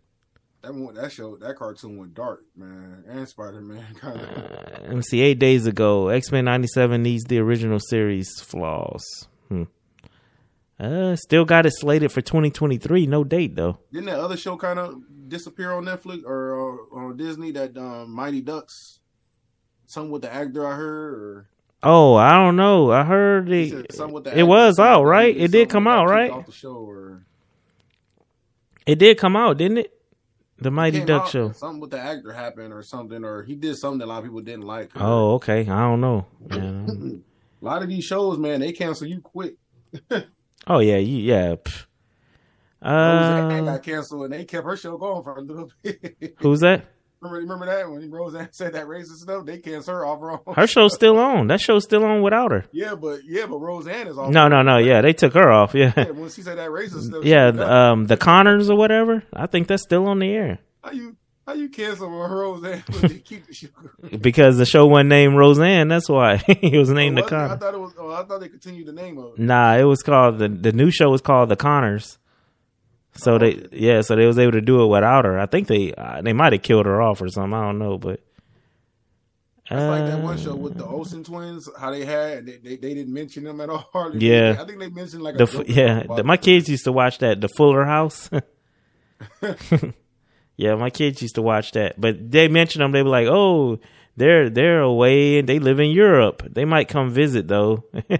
[0.62, 3.84] That one, that show, that cartoon went dark, man, and Spider Man.
[4.00, 4.28] Kind of.
[4.28, 5.20] Uh, let me see.
[5.20, 9.02] Eight days ago, X Men '97 needs the original series flaws.
[10.82, 13.06] Uh, still got it slated for 2023.
[13.06, 13.78] No date though.
[13.92, 14.96] Didn't that other show kind of
[15.28, 16.54] disappear on Netflix or,
[16.90, 17.52] or on Disney?
[17.52, 18.98] That um, Mighty Ducks,
[19.86, 21.14] something with the actor I heard.
[21.14, 21.48] Or...
[21.84, 22.90] Oh, I don't know.
[22.90, 23.94] I heard it.
[24.34, 25.36] It was out, right?
[25.36, 26.32] It did come out, right?
[26.32, 27.26] Off the show or...
[28.84, 29.92] It did come out, didn't it?
[30.58, 31.52] The Mighty Duck show.
[31.52, 34.24] Something with the actor happened or something, or he did something that a lot of
[34.24, 34.90] people didn't like.
[34.96, 35.60] Oh, okay.
[35.60, 36.26] I don't know.
[36.50, 39.54] a lot of these shows, man, they cancel you quick.
[40.66, 41.54] Oh yeah, you, yeah.
[42.84, 46.34] Uh, Roseanne got canceled and they kept her show going for a little bit.
[46.38, 46.84] Who's that?
[47.20, 49.46] Remember, remember that when Roseanne said that racist stuff?
[49.46, 50.54] They canceled her off her own.
[50.56, 51.46] Her show's still on.
[51.46, 52.64] That show's still on without her.
[52.72, 54.30] Yeah, but yeah, but Roseanne is off.
[54.30, 54.78] No, no, no.
[54.78, 55.74] Yeah, they took her off.
[55.82, 55.92] Yeah.
[55.96, 57.24] yeah when she said that racist stuff.
[57.24, 59.22] Yeah, um, the Conners or whatever.
[59.32, 60.58] I think that's still on the air.
[60.82, 62.82] How you how you cancel Roseanne?
[63.24, 63.68] keep the show?
[64.20, 65.88] because the show wasn't named Roseanne.
[65.88, 67.50] That's why it was named oh, The Conners.
[67.50, 67.94] I thought it was.
[67.98, 69.38] Oh, I thought they continued the name of it.
[69.38, 72.18] Nah, it was called the the new show was called The Conners.
[73.14, 73.68] So oh, they okay.
[73.72, 75.38] yeah, so they was able to do it without her.
[75.38, 77.54] I think they uh, they might have killed her off or something.
[77.54, 78.20] I don't know, but
[79.64, 81.68] it's uh, like that one show with the Olsen twins.
[81.78, 83.90] How they had they, they, they didn't mention them at all.
[84.14, 86.02] Yeah, I think they mentioned like the yeah.
[86.02, 88.30] The, my kids used to watch that the Fuller House.
[90.56, 92.92] Yeah, my kids used to watch that, but they mentioned them.
[92.92, 93.78] They were like, "Oh,
[94.16, 96.42] they're they're away and they live in Europe.
[96.48, 97.84] They might come visit though."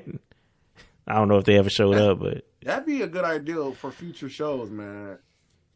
[1.06, 3.90] I don't know if they ever showed up, but that'd be a good idea for
[3.90, 5.18] future shows, man.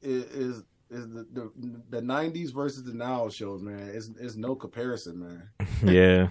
[0.00, 1.52] Is is the the,
[1.90, 3.90] the '90s versus the now shows, man?
[3.92, 5.48] It's it's no comparison, man.
[5.84, 6.28] yeah.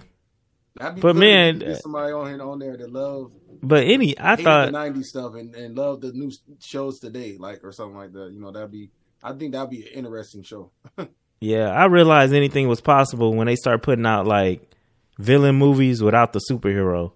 [1.00, 3.32] but man, somebody on here on there that love.
[3.62, 7.62] But any, I thought the '90s stuff and, and love the new shows today, like
[7.64, 8.32] or something like that.
[8.32, 8.90] You know, that'd be
[9.26, 10.70] I think that'd be an interesting show.
[11.40, 14.70] yeah, I realized anything was possible when they start putting out like
[15.18, 17.12] villain movies without the superhero.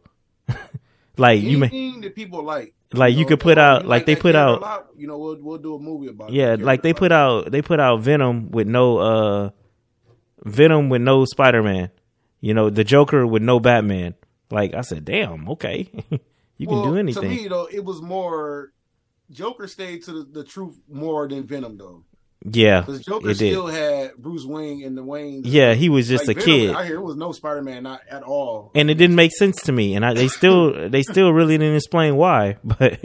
[1.16, 2.74] like Anything you may that people like.
[2.92, 5.38] Like you, know, could put out, like, like they put out, lot, you know, we'll
[5.40, 6.32] we'll do a movie about.
[6.32, 9.50] Yeah, like they put out, they put out Venom with no, uh
[10.44, 11.90] Venom with no Spider Man.
[12.40, 14.16] You know, the Joker with no Batman.
[14.50, 15.88] Like I said, damn, okay,
[16.56, 17.22] you well, can do anything.
[17.22, 18.72] To me, though, it was more
[19.31, 22.05] Joker stayed to the, the truth more than Venom though.
[22.43, 25.43] Yeah, because Joker still had Bruce Wayne and the Wayne.
[25.45, 26.74] Yeah, he was just like a Venom, kid.
[26.74, 28.70] I hear it was no Spider Man, not at all.
[28.74, 31.76] And it didn't make sense to me, and I, they still they still really didn't
[31.76, 32.57] explain why.
[32.64, 32.99] But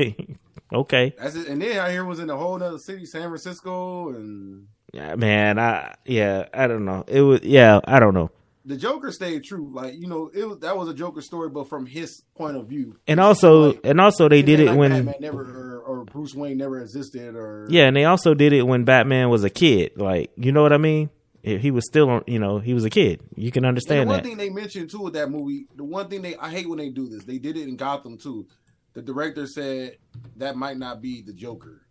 [0.74, 1.48] okay, That's it.
[1.48, 5.16] And then I hear it was in a whole other city, San Francisco, and yeah,
[5.16, 7.04] man, I yeah, I don't know.
[7.08, 8.32] It was yeah, I don't know
[8.66, 9.70] the Joker stayed true.
[9.72, 12.68] Like you know, it was, that was a Joker story, but from his point of
[12.68, 12.98] view.
[13.08, 16.34] And also, like, and also, they did it like when Batman never or, or, Bruce
[16.34, 19.94] Wayne never existed, or yeah, and they also did it when Batman was a kid.
[19.96, 21.10] Like you know what I mean?
[21.44, 23.22] He was still, you know, he was a kid.
[23.36, 24.24] You can understand one that.
[24.24, 26.80] One thing they mentioned too with that movie, the one thing they I hate when
[26.80, 27.24] they do this.
[27.24, 28.48] They did it in Gotham too.
[28.94, 29.98] the director said
[30.38, 31.82] that might not be the Joker.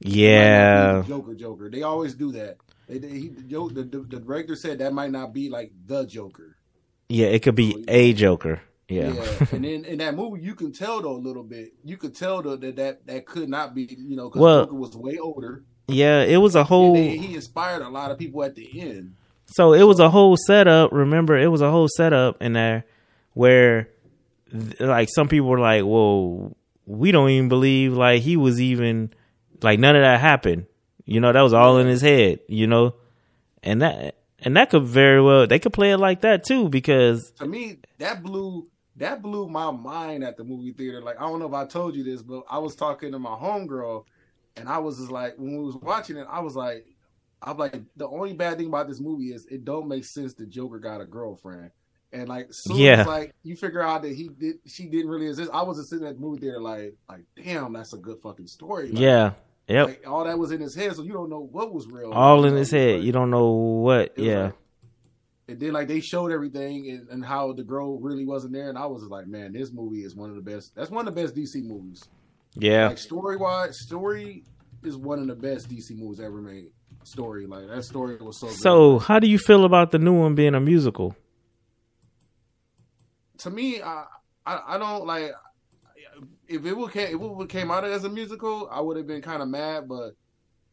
[0.00, 1.68] Yeah, Joker, Joker.
[1.68, 2.56] They always do that.
[2.88, 6.56] They, they, he, the, the, the, director said that might not be like the Joker.
[7.08, 8.62] Yeah, it could be a Joker.
[8.88, 9.12] Yeah.
[9.12, 9.46] yeah.
[9.52, 11.74] and then in that movie, you can tell though a little bit.
[11.84, 13.82] You could tell though that that, that could not be.
[13.98, 15.64] You know, because well, Joker was way older.
[15.86, 16.94] Yeah, it was a whole.
[16.94, 19.14] They, he inspired a lot of people at the end.
[19.46, 20.92] So it was a whole setup.
[20.92, 22.84] Remember, it was a whole setup in there
[23.32, 23.88] where,
[24.78, 26.54] like, some people were like, "Whoa,
[26.86, 29.12] we don't even believe like he was even
[29.62, 30.66] like none of that happened."
[31.08, 32.40] You know, that was all in his head.
[32.48, 32.94] You know,
[33.62, 37.30] and that and that could very well they could play it like that too because
[37.32, 41.00] to me that blew that blew my mind at the movie theater.
[41.00, 43.30] Like I don't know if I told you this, but I was talking to my
[43.30, 44.04] homegirl,
[44.56, 46.86] and I was just like, when we was watching it, I was like,
[47.42, 50.46] I'm like, the only bad thing about this movie is it don't make sense the
[50.46, 51.70] Joker got a girlfriend.
[52.12, 53.00] And like, soon yeah.
[53.00, 55.50] as like you figure out that he did, she didn't really exist.
[55.52, 58.46] I was just sitting at the movie theater like, like, damn, that's a good fucking
[58.46, 58.88] story.
[58.88, 59.32] Like, yeah,
[59.68, 59.86] yep.
[59.86, 62.12] Like, all that was in his head, so you don't know what was real.
[62.12, 64.18] All in his head, you don't know what.
[64.18, 64.44] Yeah.
[64.44, 64.54] Like,
[65.48, 68.76] and then like they showed everything and, and, how the girl really wasn't there, and
[68.76, 70.74] I was like, man, this movie is one of the best.
[70.74, 72.02] That's one of the best DC movies.
[72.54, 74.44] Yeah, like story wise, story
[74.84, 76.70] is one of the best DC movies ever made.
[77.04, 78.48] Story like that story was so.
[78.48, 79.06] So, good.
[79.06, 81.16] how do you feel about the new one being a musical?
[83.38, 84.04] To me, I
[84.44, 85.32] I, I don't like.
[86.48, 89.06] If it would came, if it would came out as a musical, I would have
[89.06, 89.88] been kind of mad.
[89.88, 90.16] But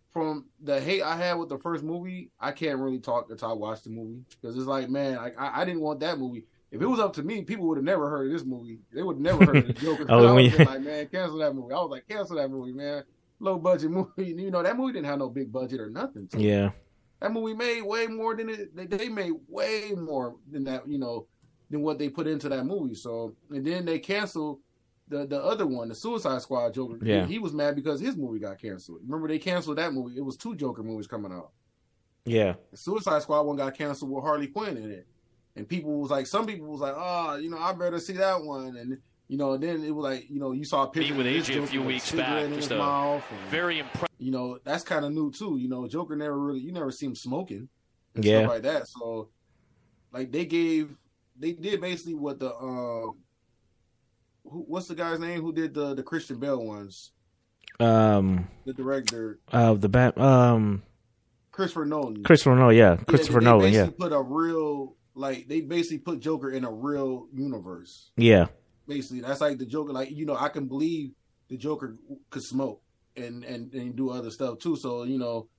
[0.10, 3.54] from the hate I had with the first movie, I can't really talk until I
[3.54, 6.46] watch the movie because it's like, man, I, I didn't want that movie.
[6.72, 8.80] If it was up to me, people would have never heard of this movie.
[8.94, 10.06] They would never heard of the Joker.
[10.10, 10.66] oh, I was you...
[10.66, 11.74] like, man, cancel that movie.
[11.74, 13.04] I was like, cancel that movie, man.
[13.40, 14.12] Low budget movie.
[14.18, 16.30] You know, that movie didn't have no big budget or nothing.
[16.38, 16.72] yeah.
[17.22, 18.76] That movie made way more than it.
[18.76, 20.88] They, they made way more than that.
[20.88, 21.28] You know,
[21.70, 22.96] than what they put into that movie.
[22.96, 24.60] So, and then they canceled
[25.08, 26.98] the the other one, the Suicide Squad Joker.
[27.02, 27.26] Yeah.
[27.26, 29.00] He, he was mad because his movie got canceled.
[29.04, 30.18] Remember they canceled that movie.
[30.18, 31.52] It was two Joker movies coming out.
[32.26, 32.56] Yeah.
[32.72, 35.08] The Suicide Squad one got canceled with Harley Quinn in it.
[35.56, 38.42] And people was like, some people was like, oh, you know, I better see that
[38.42, 38.76] one.
[38.76, 38.98] And
[39.28, 41.68] you know, then it was like, you know, you saw a picture with AJ a
[41.68, 42.48] few weeks back.
[42.54, 44.10] Just a very impressive.
[44.20, 45.58] You know, that's kind of new too.
[45.58, 47.68] You know, Joker never really, you never see him smoking,
[48.14, 48.88] and yeah, stuff like that.
[48.88, 49.30] So,
[50.12, 50.96] like, they gave,
[51.38, 53.18] they did basically what the um, who,
[54.46, 57.12] what's the guy's name who did the the Christian Bale ones?
[57.80, 60.84] Um, the director of the bat, um,
[61.52, 62.24] Christopher Nolan.
[62.24, 63.90] Christopher Nolan, yeah, Christopher yeah, Nolan, yeah.
[63.98, 68.12] Put a real like they basically put Joker in a real universe.
[68.16, 68.48] Yeah,
[68.88, 69.92] basically that's like the Joker.
[69.92, 71.12] Like you know, I can believe
[71.50, 71.98] the Joker
[72.30, 72.82] could smoke
[73.18, 74.78] and and and do other stuff too.
[74.78, 75.50] So you know,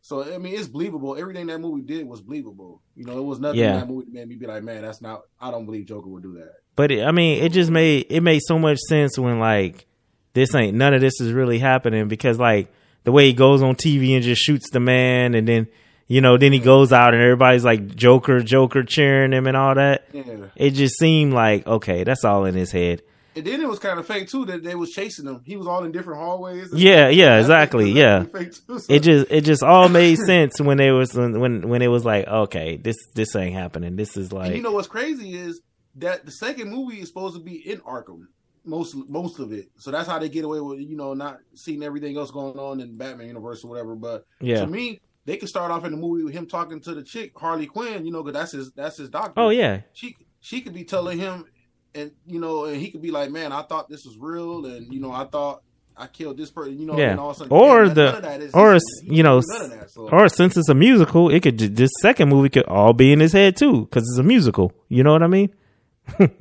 [0.00, 1.16] so I mean, it's believable.
[1.16, 2.82] Everything that movie did was believable.
[2.94, 3.76] You know, it was nothing yeah.
[3.76, 5.22] that movie made me be like, man, that's not.
[5.40, 6.56] I don't believe Joker would do that.
[6.76, 9.86] But it, I mean, it just made it made so much sense when like
[10.32, 12.72] this ain't none of this is really happening because like
[13.04, 15.68] the way he goes on TV and just shoots the man and then
[16.06, 19.74] you know then he goes out and everybody's like Joker, Joker cheering him and all
[19.76, 20.08] that.
[20.12, 20.46] Yeah.
[20.56, 23.02] It just seemed like okay, that's all in his head.
[23.36, 25.42] And then it was kind of fake too that they was chasing him.
[25.44, 26.72] He was all in different hallways.
[26.72, 27.90] Yeah, yeah, exactly.
[27.90, 28.80] Yeah, too, so.
[28.88, 32.26] it just it just all made sense when they was when when it was like
[32.26, 33.96] okay, this this ain't happening.
[33.96, 35.60] This is like and you know what's crazy is
[35.96, 38.26] that the second movie is supposed to be in Arkham,
[38.64, 39.70] most most of it.
[39.78, 42.80] So that's how they get away with you know not seeing everything else going on
[42.80, 43.94] in Batman universe or whatever.
[43.94, 46.94] But yeah, to me, they could start off in the movie with him talking to
[46.94, 49.34] the chick Harley Quinn, you know, because that's his that's his doctor.
[49.36, 51.46] Oh yeah, she she could be telling him,
[51.94, 54.92] and you know, and he could be like, man, I thought this was real, and
[54.92, 55.62] you know, I thought
[55.96, 57.14] I killed this person, you know, yeah.
[57.32, 60.08] Sudden, or the or you know, that, so.
[60.10, 63.32] or since it's a musical, it could this second movie could all be in his
[63.32, 64.72] head too because it's a musical.
[64.88, 65.54] You know what I mean?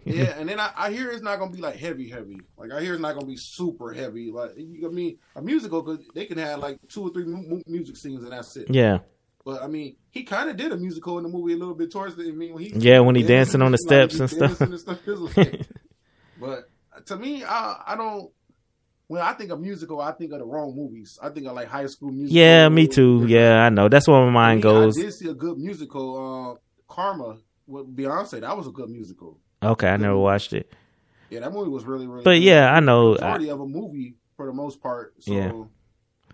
[0.05, 2.37] Yeah, and then I, I, hear it's not gonna be like heavy, heavy.
[2.57, 4.31] Like I hear it's not gonna be super heavy.
[4.31, 7.97] Like I mean, a musical because they can have like two or three mu- music
[7.97, 8.67] scenes and that's it.
[8.69, 8.99] Yeah.
[9.45, 11.91] But I mean, he kind of did a musical in the movie a little bit
[11.91, 12.23] towards the.
[12.23, 14.61] I mean, when he yeah, when he dancing on the steps like, and, stuff.
[14.61, 14.99] and stuff.
[16.39, 16.69] but
[17.07, 18.31] to me, I I don't.
[19.07, 21.19] When I think of musical, I think of the wrong movies.
[21.21, 22.37] I think of like High School Musical.
[22.37, 23.25] Yeah, me too.
[23.27, 23.89] Yeah, I know.
[23.89, 24.97] That's where my mind I mean, goes.
[24.97, 28.39] I did see a good musical, uh, Carmen with Beyonce.
[28.39, 29.39] That was a good musical.
[29.63, 30.71] Okay, I never watched it.
[31.29, 32.23] Yeah, that movie was really, really.
[32.23, 32.43] But good.
[32.43, 33.13] yeah, I know.
[33.13, 35.15] Majority I, of a movie for the most part.
[35.19, 35.51] So yeah.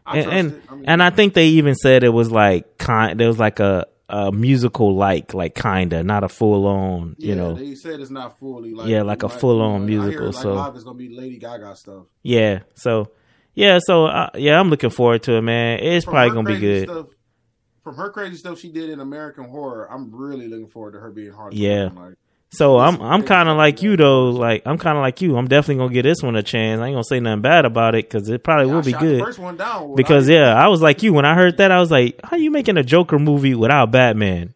[0.06, 3.20] I and and, I mean, and I think they even said it was like kind.
[3.20, 7.16] There was like a a musical like like kinda not a full on.
[7.18, 10.32] You yeah, know, they said it's not fully like yeah, like a full on musical.
[10.32, 12.06] Hear, so live is gonna be Lady Gaga stuff.
[12.24, 13.12] Yeah, so
[13.54, 15.80] yeah, so uh, yeah, I'm looking forward to it, man.
[15.80, 16.90] It's from probably gonna be good.
[16.90, 17.08] Stuff,
[17.84, 21.12] from her crazy stuff she did in American Horror, I'm really looking forward to her
[21.12, 21.54] being hard.
[21.54, 21.90] Yeah.
[21.96, 22.16] Like,
[22.52, 24.30] So I'm I'm kind of like you though.
[24.32, 25.38] Like I'm kind of like you.
[25.38, 26.82] I'm definitely gonna give this one a chance.
[26.82, 29.20] I ain't gonna say nothing bad about it because it probably Yeah, will be good.
[29.20, 29.96] The first one down.
[29.96, 31.72] Because I, yeah, I was like you when I heard that.
[31.72, 34.54] I was like, how you making a Joker movie without Batman?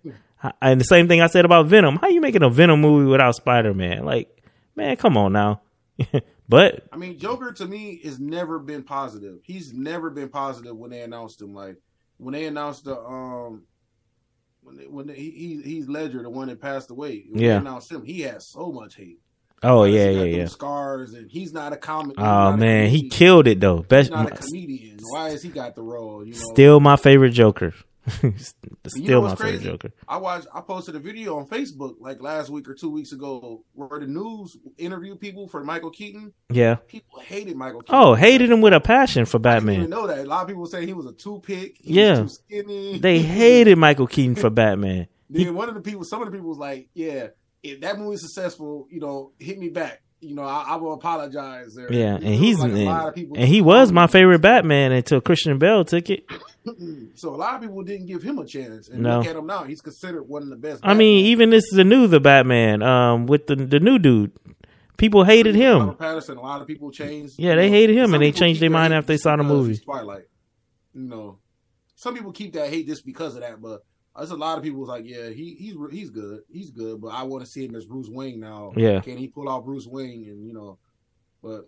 [0.61, 1.97] And the same thing I said about Venom.
[1.97, 4.03] How you making a Venom movie without Spider Man?
[4.03, 4.43] Like,
[4.75, 5.61] man, come on now.
[6.49, 9.37] but I mean, Joker to me has never been positive.
[9.43, 11.53] He's never been positive when they announced him.
[11.53, 11.77] Like
[12.17, 13.63] when they announced the um
[14.64, 17.26] when they, when they, he, he he's Ledger, the one that passed away.
[17.32, 17.57] Yeah.
[17.57, 19.20] announced him, he had so much hate.
[19.61, 20.45] oh yeah, yeah, yeah.
[20.45, 22.16] Scars, and he's not a comic.
[22.20, 23.78] Oh man, he killed it though.
[23.78, 24.99] He's Best, not a comedian.
[25.01, 26.26] Why has he got the role?
[26.26, 27.74] You know, still my favorite Joker.
[28.87, 29.61] Still my favorite?
[29.61, 29.91] Joker.
[30.07, 30.47] I watched.
[30.53, 34.07] I posted a video on Facebook like last week or two weeks ago where the
[34.07, 36.33] news interviewed people for Michael Keaton.
[36.49, 36.75] Yeah.
[36.75, 37.81] People hated Michael.
[37.81, 37.95] Keaton.
[37.95, 39.89] Oh, hated him with a passion for Batman.
[39.89, 40.19] know that.
[40.19, 41.77] A lot of people say he was a two pick.
[41.81, 42.21] Yeah.
[42.21, 42.99] was too skinny.
[42.99, 45.07] They hated Michael Keaton for Batman.
[45.29, 47.29] Then one of the people, some of the people was like, "Yeah,
[47.63, 50.02] if that movie's successful, you know, hit me back.
[50.24, 51.91] You know, I, I will apologize." There.
[51.91, 54.91] Yeah, and he's like a and, lot of people- and he was my favorite Batman
[54.91, 56.26] until Christian Bale took it.
[57.15, 58.88] so a lot of people didn't give him a chance.
[58.89, 59.17] And No.
[59.19, 60.82] look at him now; he's considered one of the best.
[60.84, 64.32] I mean, even this is the new the Batman um with the the new dude.
[64.97, 65.95] People hated Robert him.
[65.95, 66.38] Pattinson.
[66.38, 67.34] A lot of people changed.
[67.38, 69.78] Yeah, they know, hated him, and they changed their mind after they saw the movie.
[69.78, 70.26] Twilight.
[70.93, 71.39] You know,
[71.95, 73.84] some people keep that hate just because of that, but
[74.16, 77.09] there's a lot of people was like, yeah, he he's he's good, he's good, but
[77.09, 78.72] I want to see him as Bruce Wayne now.
[78.76, 78.99] Yeah.
[78.99, 80.30] can he pull out Bruce Wayne?
[80.30, 80.78] And you know,
[81.41, 81.68] but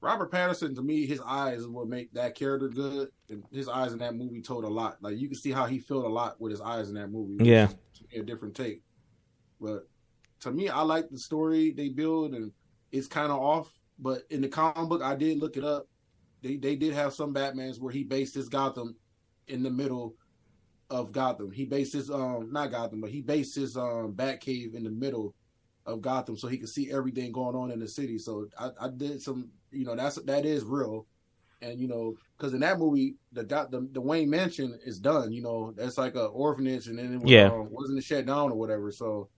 [0.00, 3.92] Robert Pattinson to me, his eyes is what make that character good, and his eyes
[3.92, 4.96] in that movie told a lot.
[5.02, 7.44] Like you can see how he felt a lot with his eyes in that movie.
[7.44, 7.66] Yeah.
[7.66, 8.82] to me, a different take.
[9.60, 9.88] But
[10.40, 12.50] to me, I like the story they build, and
[12.92, 13.70] it's kind of off.
[13.98, 15.86] But in the comic book, I did look it up.
[16.42, 18.96] They they did have some Batmans where he based his Gotham
[19.48, 20.14] in the middle
[20.90, 21.50] of Gotham.
[21.50, 25.34] He based his um not Gotham, but he based his um Batcave in the middle
[25.84, 28.18] of Gotham, so he could see everything going on in the city.
[28.18, 31.06] So I, I did some, you know, that's that is real,
[31.62, 35.32] and you know, because in that movie, the got the, the Wayne Mansion is done.
[35.32, 37.46] You know, that's like a orphanage, and then it was, Yeah.
[37.46, 38.90] um, wasn't shut down or whatever.
[38.90, 39.28] So,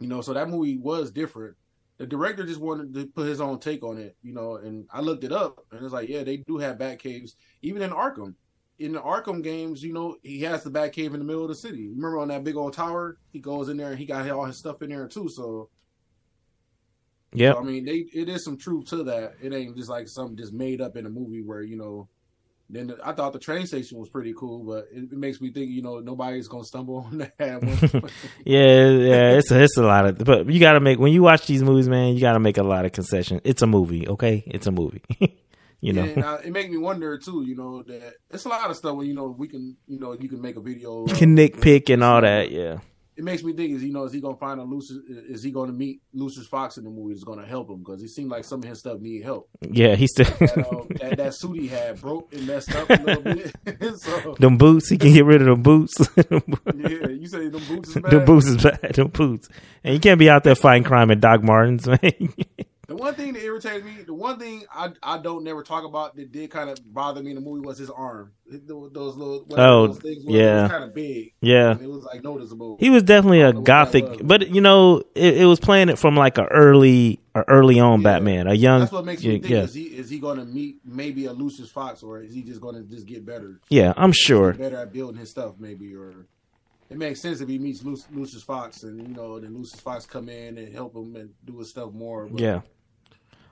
[0.00, 1.56] you know, so that movie was different.
[1.98, 5.00] The director just wanted to put his own take on it, you know, and I
[5.00, 8.34] looked it up, and it's like, yeah, they do have bat caves, even in Arkham.
[8.78, 11.48] In the Arkham games, you know, he has the bat cave in the middle of
[11.48, 11.88] the city.
[11.88, 13.18] Remember on that big old tower?
[13.32, 15.28] He goes in there and he got all his stuff in there too.
[15.28, 15.70] So,
[17.32, 19.34] yeah, so, I mean, they it is some truth to that.
[19.42, 22.08] It ain't just like something just made up in a movie where you know.
[22.70, 25.52] Then the, I thought the train station was pretty cool, but it, it makes me
[25.52, 27.34] think you know nobody's gonna stumble on that.
[28.44, 31.22] Yeah, yeah, it's a, it's a lot of, but you got to make when you
[31.22, 32.14] watch these movies, man.
[32.14, 33.42] You got to make a lot of concessions.
[33.44, 34.42] It's a movie, okay?
[34.46, 35.02] It's a movie.
[35.80, 37.44] you know, Yeah, I, it makes me wonder too.
[37.46, 40.12] You know that it's a lot of stuff where you know we can you know
[40.18, 41.06] you can make a video.
[41.06, 42.50] you can nitpick and all that.
[42.50, 42.78] Yeah,
[43.16, 44.98] It makes me think is you know is he gonna find a Lucius?
[45.28, 47.14] Is he gonna meet Lucius Fox in the movie?
[47.14, 49.48] Is gonna help him because he seemed like some of his stuff need help.
[49.60, 49.94] yeah.
[49.94, 53.22] He still That, uh, that, that suit he had broke and messed up a little
[53.22, 53.54] bit.
[53.98, 54.88] so them boots.
[54.88, 55.94] He can get rid of them boots.
[56.16, 58.10] yeah, you say them boots is bad.
[58.12, 58.94] them boots is bad.
[58.94, 59.48] Them boots,
[59.84, 62.32] and you can't be out there fighting crime in Doc Martens, man.
[62.96, 66.14] The one thing that irritated me, the one thing I I don't never talk about
[66.16, 68.32] that did kind of bother me in the movie was his arm.
[68.48, 70.68] Those little Oh, those things were, yeah.
[70.68, 71.32] kind of big.
[71.40, 71.72] yeah.
[71.72, 72.76] And it was like noticeable.
[72.78, 75.46] He was definitely a I don't know what that gothic, but you know, it, it
[75.46, 78.04] was playing it from like a early, a early on Yeah.
[78.04, 80.44] Batman, a young, That's what makes me think yeah, is he is he going to
[80.44, 83.92] meet maybe a Lucius Fox or is he just going to just get better, yeah.
[83.96, 84.52] I'm sure.
[84.52, 86.26] better at building his stuff maybe or
[86.90, 90.28] it makes sense if he meets Lucius Fox and you know then Lucius Fox come
[90.28, 92.26] in and help him and do his stuff more.
[92.26, 92.60] But Yeah.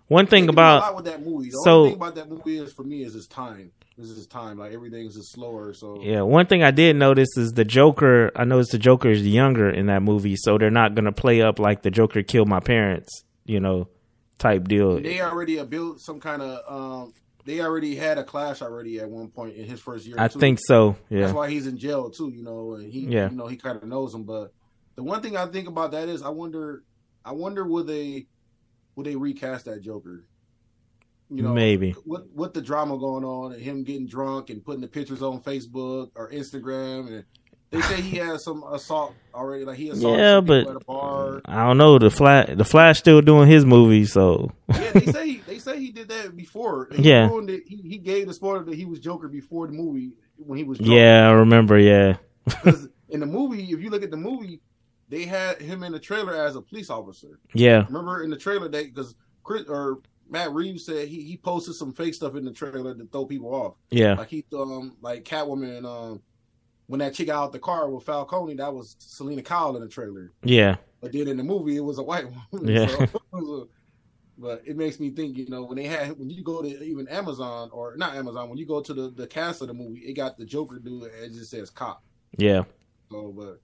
[0.08, 1.48] One thing They a lot about that movie.
[1.50, 3.72] The so- only thing about that movie is for me is his time.
[3.96, 4.58] This is his time.
[4.58, 5.74] Like everything's just slower.
[5.74, 8.30] So yeah, one thing I did notice is the Joker.
[8.34, 11.58] I noticed the Joker is younger in that movie, so they're not gonna play up
[11.58, 13.88] like the Joker killed my parents, you know,
[14.38, 14.98] type deal.
[15.00, 16.60] they already built some kind of.
[17.04, 17.12] um
[17.44, 20.16] They already had a clash already at one point in his first year.
[20.18, 20.38] I too.
[20.40, 20.96] think so.
[21.10, 23.28] Yeah, That's why he's in jail too, you know, and he, Yeah.
[23.30, 24.22] you know, he kind of knows him.
[24.24, 24.52] But
[24.96, 26.82] the one thing I think about that is, I wonder,
[27.24, 28.26] I wonder, will they,
[28.94, 30.24] will they recast that Joker?
[31.30, 31.92] You know, maybe.
[32.04, 35.40] what what the drama going on and him getting drunk and putting the pictures on
[35.40, 37.24] Facebook or Instagram and
[37.70, 41.40] they say he has some assault already, like he assaulted Yeah, but- at a bar.
[41.46, 41.98] I don't know.
[41.98, 45.78] The Flash, the Flash, still doing his movie, so yeah, they say he, they say
[45.80, 46.88] he did that before.
[46.92, 47.30] He Yeah.
[47.32, 47.62] it.
[47.66, 50.76] He, he gave the spoiler that he was Joker before the movie when he was
[50.76, 50.92] drunk.
[50.92, 51.78] yeah, I remember.
[51.78, 52.16] Yeah,
[53.08, 54.60] in the movie, if you look at the movie,
[55.12, 57.38] they had him in the trailer as a police officer.
[57.54, 61.74] yeah, Remember in the trailer that because Chris or Matt Reeves said he, he posted
[61.74, 63.74] some fake stuff in the trailer to throw people off.
[63.90, 66.22] yeah, Like he um like Catwoman um
[66.86, 69.88] when that chick got out the car with Falcone, that was Selina Kyle in the
[69.88, 70.32] trailer.
[70.42, 72.74] yeah, but then in the movie, it was a white woman.
[72.74, 73.06] Yeah.
[73.32, 73.68] So,
[74.38, 77.06] but it makes me think, you know, when they had when you go to even
[77.08, 80.14] Amazon or not Amazon, when you go to the the cast of the movie, it
[80.14, 81.04] got the Joker dude.
[81.22, 82.02] It just says cop.
[82.38, 82.62] Yeah.
[83.10, 83.60] So, but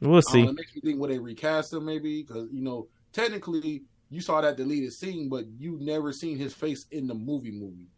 [0.00, 0.42] we'll see.
[0.42, 4.20] Know, it makes me think would they recast him maybe because you know technically you
[4.20, 7.88] saw that deleted scene, but you never seen his face in the movie movie.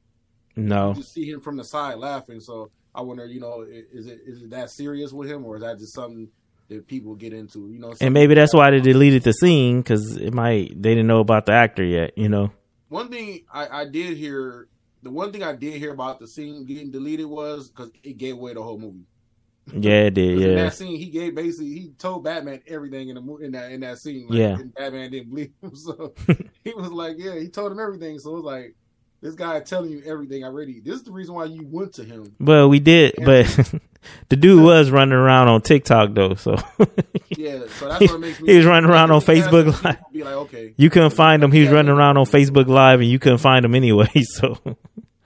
[0.56, 2.40] No, you just see him from the side laughing.
[2.40, 5.62] So I wonder, you know, is it is it that serious with him, or is
[5.62, 6.28] that just something
[6.68, 7.70] that people get into?
[7.70, 11.06] You know, and maybe that's why they deleted the scene because it might they didn't
[11.06, 12.18] know about the actor yet.
[12.18, 12.52] You know,
[12.88, 14.68] one thing I, I did hear,
[15.02, 18.34] the one thing I did hear about the scene getting deleted was because it gave
[18.34, 19.06] away the whole movie.
[19.74, 20.38] Yeah, it did.
[20.38, 23.72] Yeah, in that scene, he gave basically he told Batman everything in the in that
[23.72, 24.26] in that scene.
[24.28, 26.14] Like, yeah, Batman didn't believe him, so
[26.64, 28.18] he was like, yeah, he told him everything.
[28.18, 28.74] So it was like
[29.20, 30.80] this guy telling you everything already.
[30.80, 32.34] This is the reason why you went to him.
[32.40, 33.74] Well, we did, and but
[34.28, 36.34] the dude was running around on TikTok though.
[36.34, 36.56] So
[37.30, 38.52] yeah, so that's what makes me.
[38.52, 39.98] He was running around on Facebook Live.
[40.12, 41.52] Be like, okay, you couldn't find him.
[41.52, 44.10] He was running around on Facebook Live, and you couldn't find him anyway.
[44.22, 44.58] So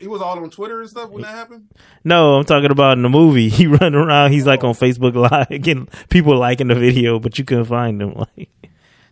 [0.04, 1.66] he was all on Twitter and stuff when that happened.
[2.04, 3.48] No, I'm talking about in the movie.
[3.54, 4.32] He running around.
[4.32, 4.50] He's oh.
[4.50, 8.14] like on Facebook Live, getting people liking the video, but you couldn't find him.
[8.36, 8.50] Like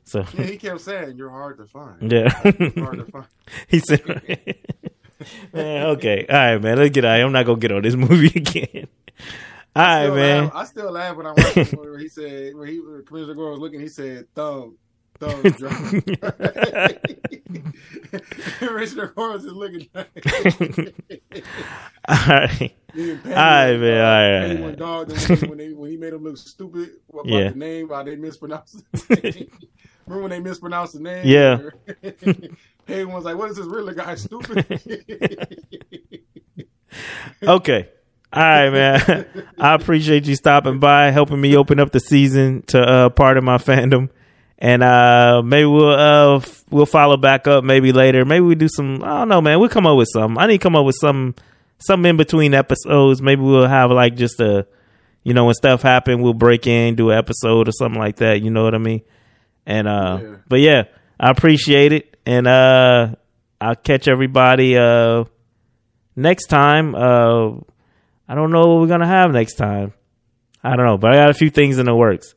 [0.05, 2.13] so yeah, he kept saying you're hard to find.
[2.13, 3.27] Yeah, hard to find.
[3.69, 4.05] he said,
[5.55, 7.21] "Man, okay, all right, man, let's get out.
[7.21, 8.89] I'm not gonna get on this movie again."
[9.75, 10.45] All right, man.
[10.45, 10.53] Laugh.
[10.55, 13.61] I still laugh when I watch where he said where he where Commissioner Gore was
[13.61, 13.81] looking.
[13.81, 14.77] He said, "Thumb,
[15.23, 16.05] thumb drunk."
[19.15, 19.89] Gore was just looking.
[22.09, 22.75] all right.
[22.95, 24.01] All right, man.
[24.01, 24.61] All right.
[24.61, 25.13] When, dog,
[25.49, 27.49] when, they, when he made him look stupid what about yeah.
[27.51, 29.51] the name, why they mispronounced it.
[30.07, 31.23] Remember when they mispronounced the name?
[31.25, 31.59] Yeah.
[33.07, 34.67] Was like, "What is this really guy stupid?"
[37.43, 37.89] okay.
[38.33, 39.27] All right, man.
[39.59, 43.59] I appreciate you stopping by, helping me open up the season to uh, Pardon My
[43.59, 44.11] Fandom,
[44.63, 46.41] and uh, maybe we'll uh,
[46.71, 48.25] we'll follow back up maybe later.
[48.25, 49.03] Maybe we do some.
[49.03, 49.59] I don't know, man.
[49.59, 50.39] We'll come up with some.
[50.39, 51.35] I need to come up with some
[51.79, 53.21] some in between episodes.
[53.21, 54.69] Maybe we'll have like just a,
[55.25, 58.41] you know, when stuff happen, we'll break in, do an episode or something like that.
[58.41, 59.03] You know what I mean?
[59.67, 60.37] And uh, yeah.
[60.47, 60.85] but yeah,
[61.19, 63.17] I appreciate it, and uh,
[63.61, 65.25] I'll catch everybody uh
[66.15, 66.95] next time.
[66.95, 67.55] Uh,
[68.29, 69.93] I don't know what we're gonna have next time.
[70.63, 72.37] I don't know, but I got a few things in the works.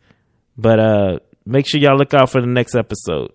[0.57, 3.31] But uh, make sure y'all look out for the next episode.